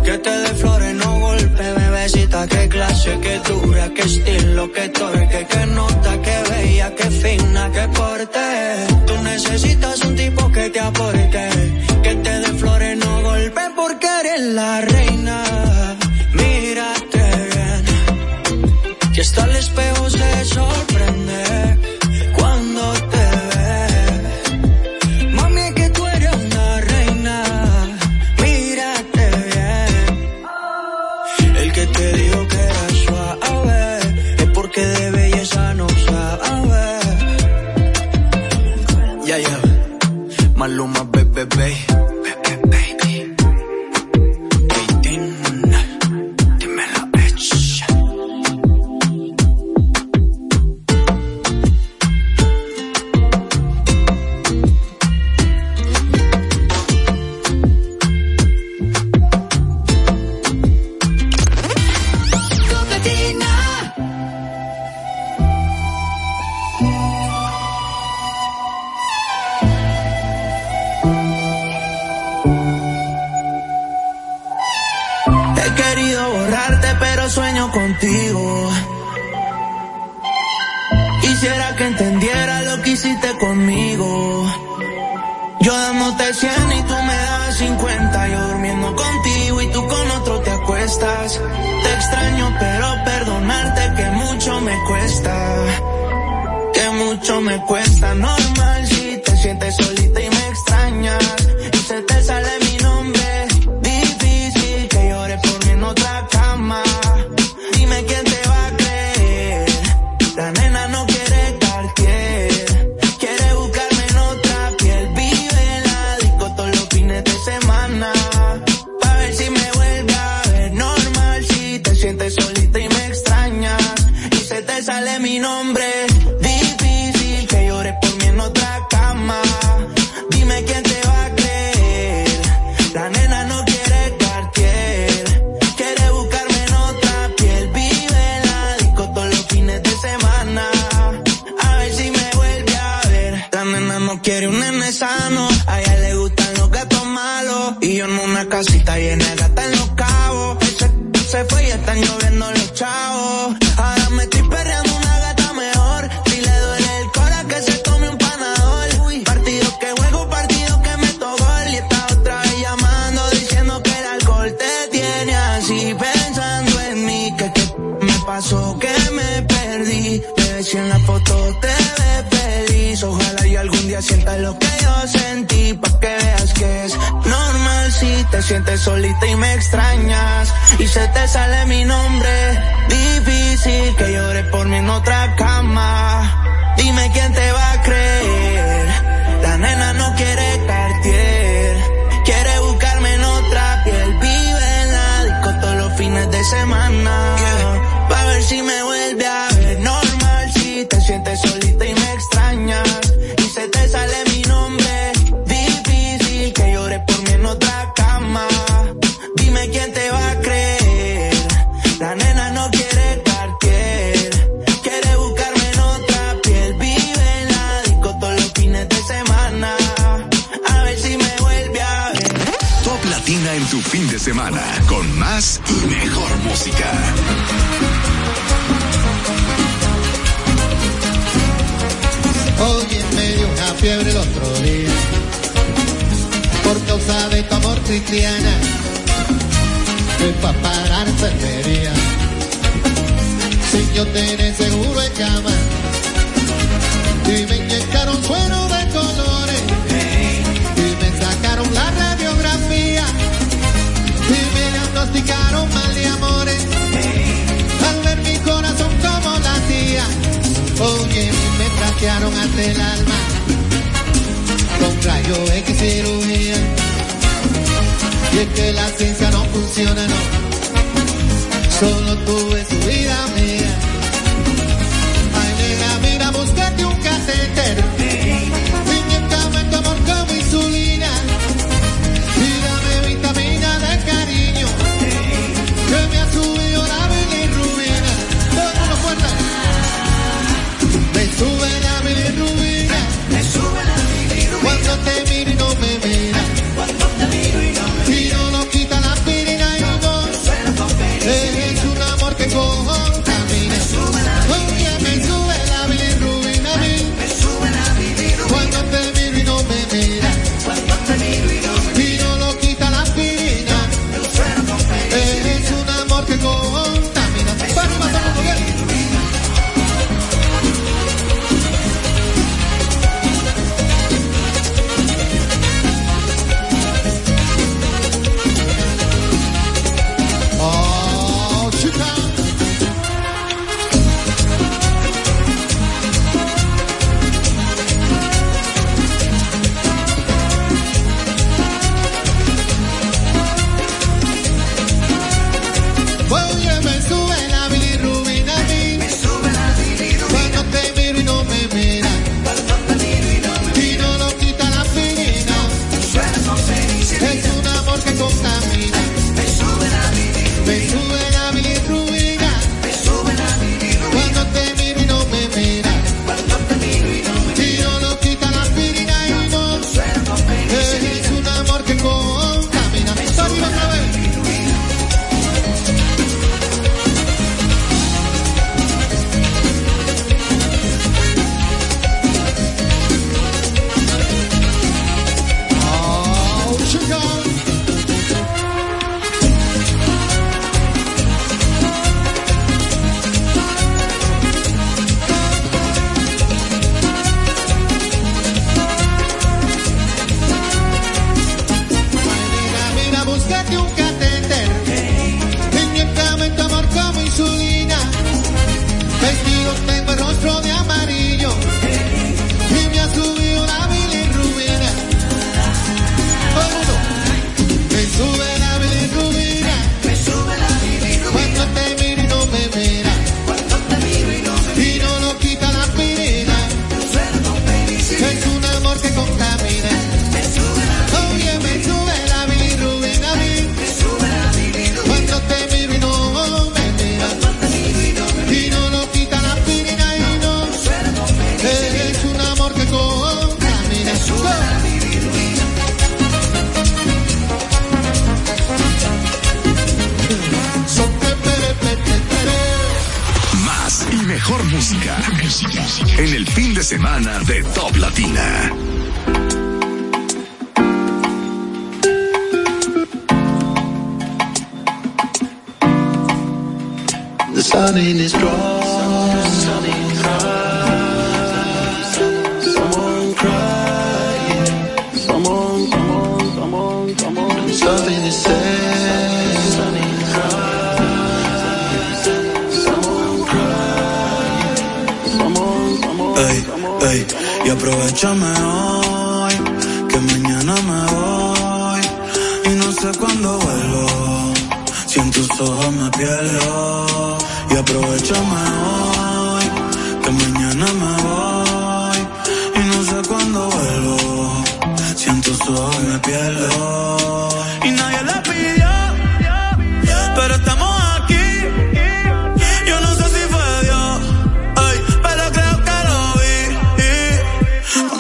[0.03, 5.45] que te dé flores, no golpe, bebecita, que clase, que dura, que estilo, que torque,
[5.45, 8.47] que nota, que bella, que fina, que porte.
[9.07, 11.49] Tú necesitas un tipo que te aporte,
[12.03, 14.81] que te dé flores, no golpe, porque eres la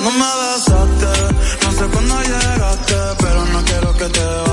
[0.03, 4.52] No me besaste, no sé cuándo llegaste, pero no quiero que te vayas.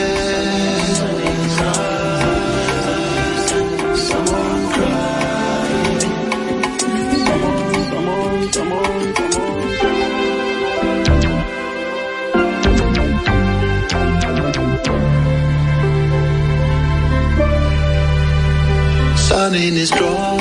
[19.51, 20.31] sun.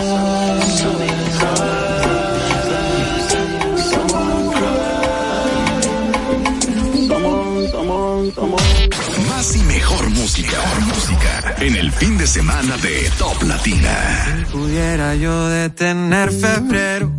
[9.28, 11.54] Más y mejor música, mejor música.
[11.58, 14.26] En el fin de semana de Top Latina.
[14.38, 17.12] Si pudiera yo detener febrero.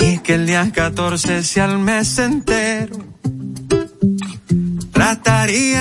[0.00, 2.96] Y que el día 14 sea el mes entero.
[4.92, 5.73] Trataría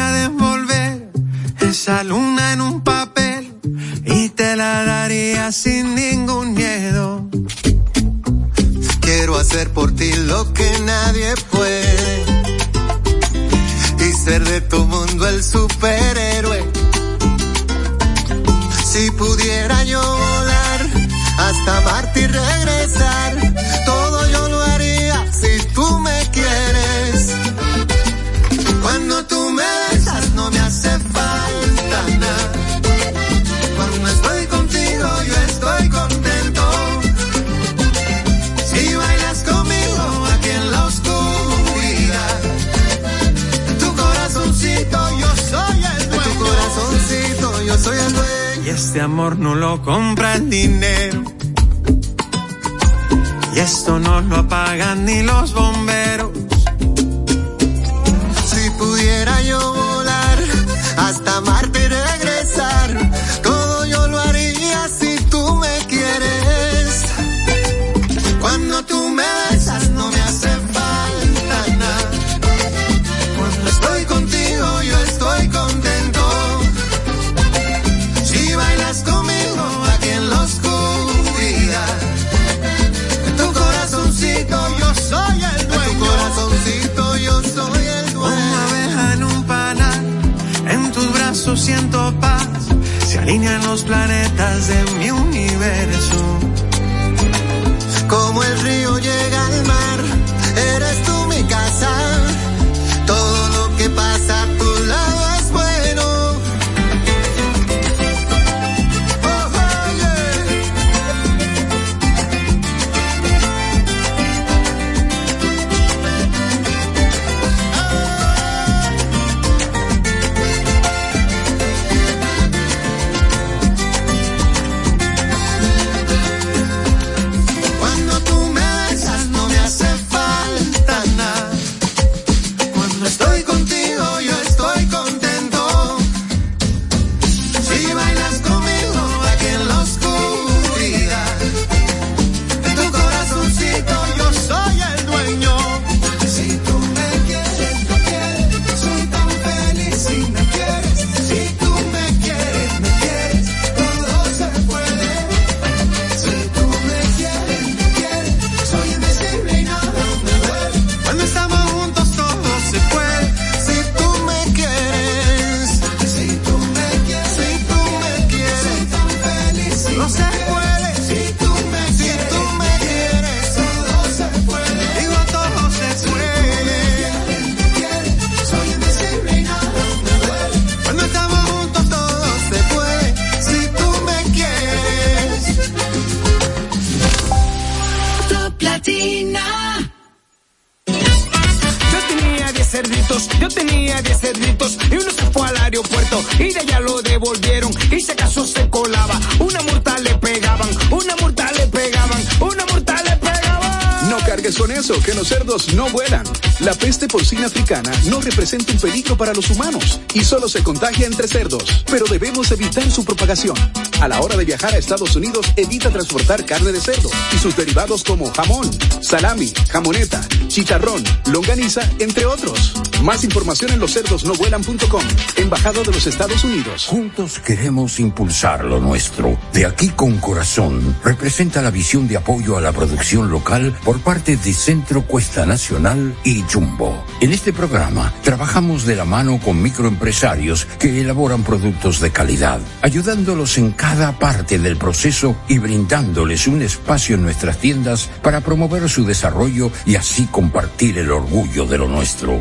[205.75, 206.23] no vuelan.
[206.61, 211.05] La peste porcina africana no representa un peligro para los humanos y solo se contagia
[211.05, 213.55] entre cerdos, pero debemos evitar su propagación.
[214.01, 217.55] A la hora de viajar a Estados Unidos, evita transportar carne de cerdo y sus
[217.55, 218.69] derivados como jamón,
[219.01, 222.73] salami, jamoneta, chicharrón, longaniza, entre otros.
[223.03, 225.03] Más información en loscerdosnovuelan.com,
[225.35, 226.85] Embajada de los Estados Unidos.
[226.85, 229.37] Juntos queremos impulsar lo nuestro.
[229.51, 234.37] De aquí con corazón representa la visión de apoyo a la producción local por parte
[234.37, 237.03] de Centro Cuesta Nacional y Jumbo.
[237.19, 243.57] En este programa trabajamos de la mano con microempresarios que elaboran productos de calidad, ayudándolos
[243.57, 249.03] en cada parte del proceso y brindándoles un espacio en nuestras tiendas para promover su
[249.03, 252.39] desarrollo y así compartir el orgullo de lo nuestro.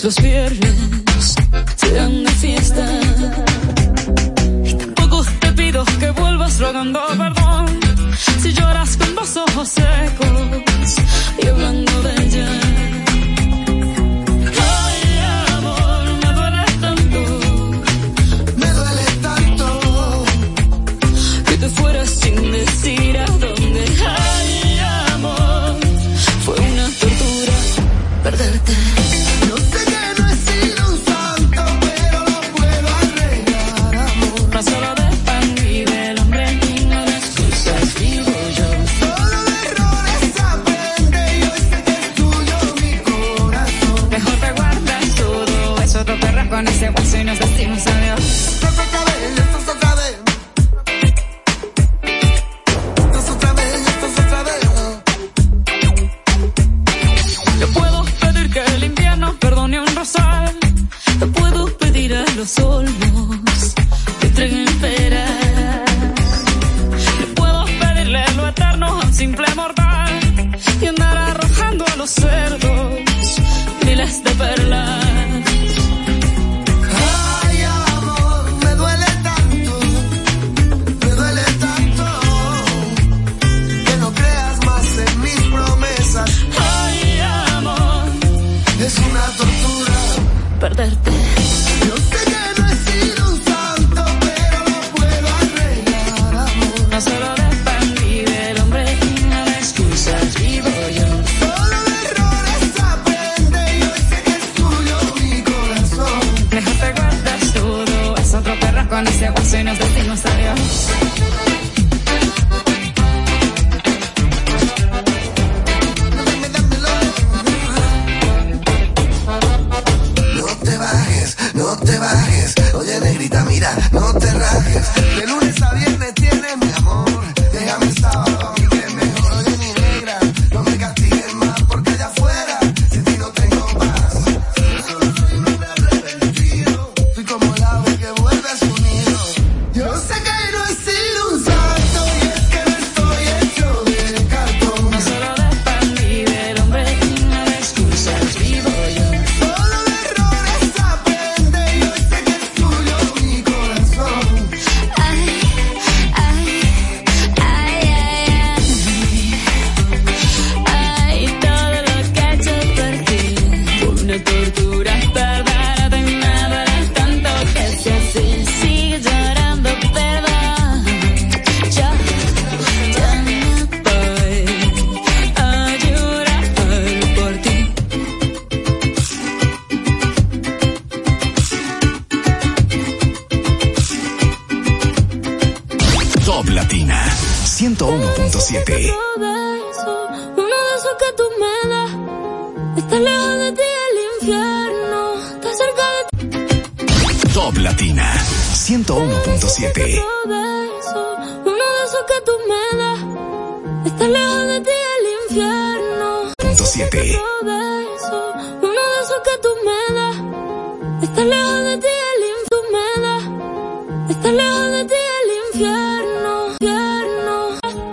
[0.09, 0.23] teus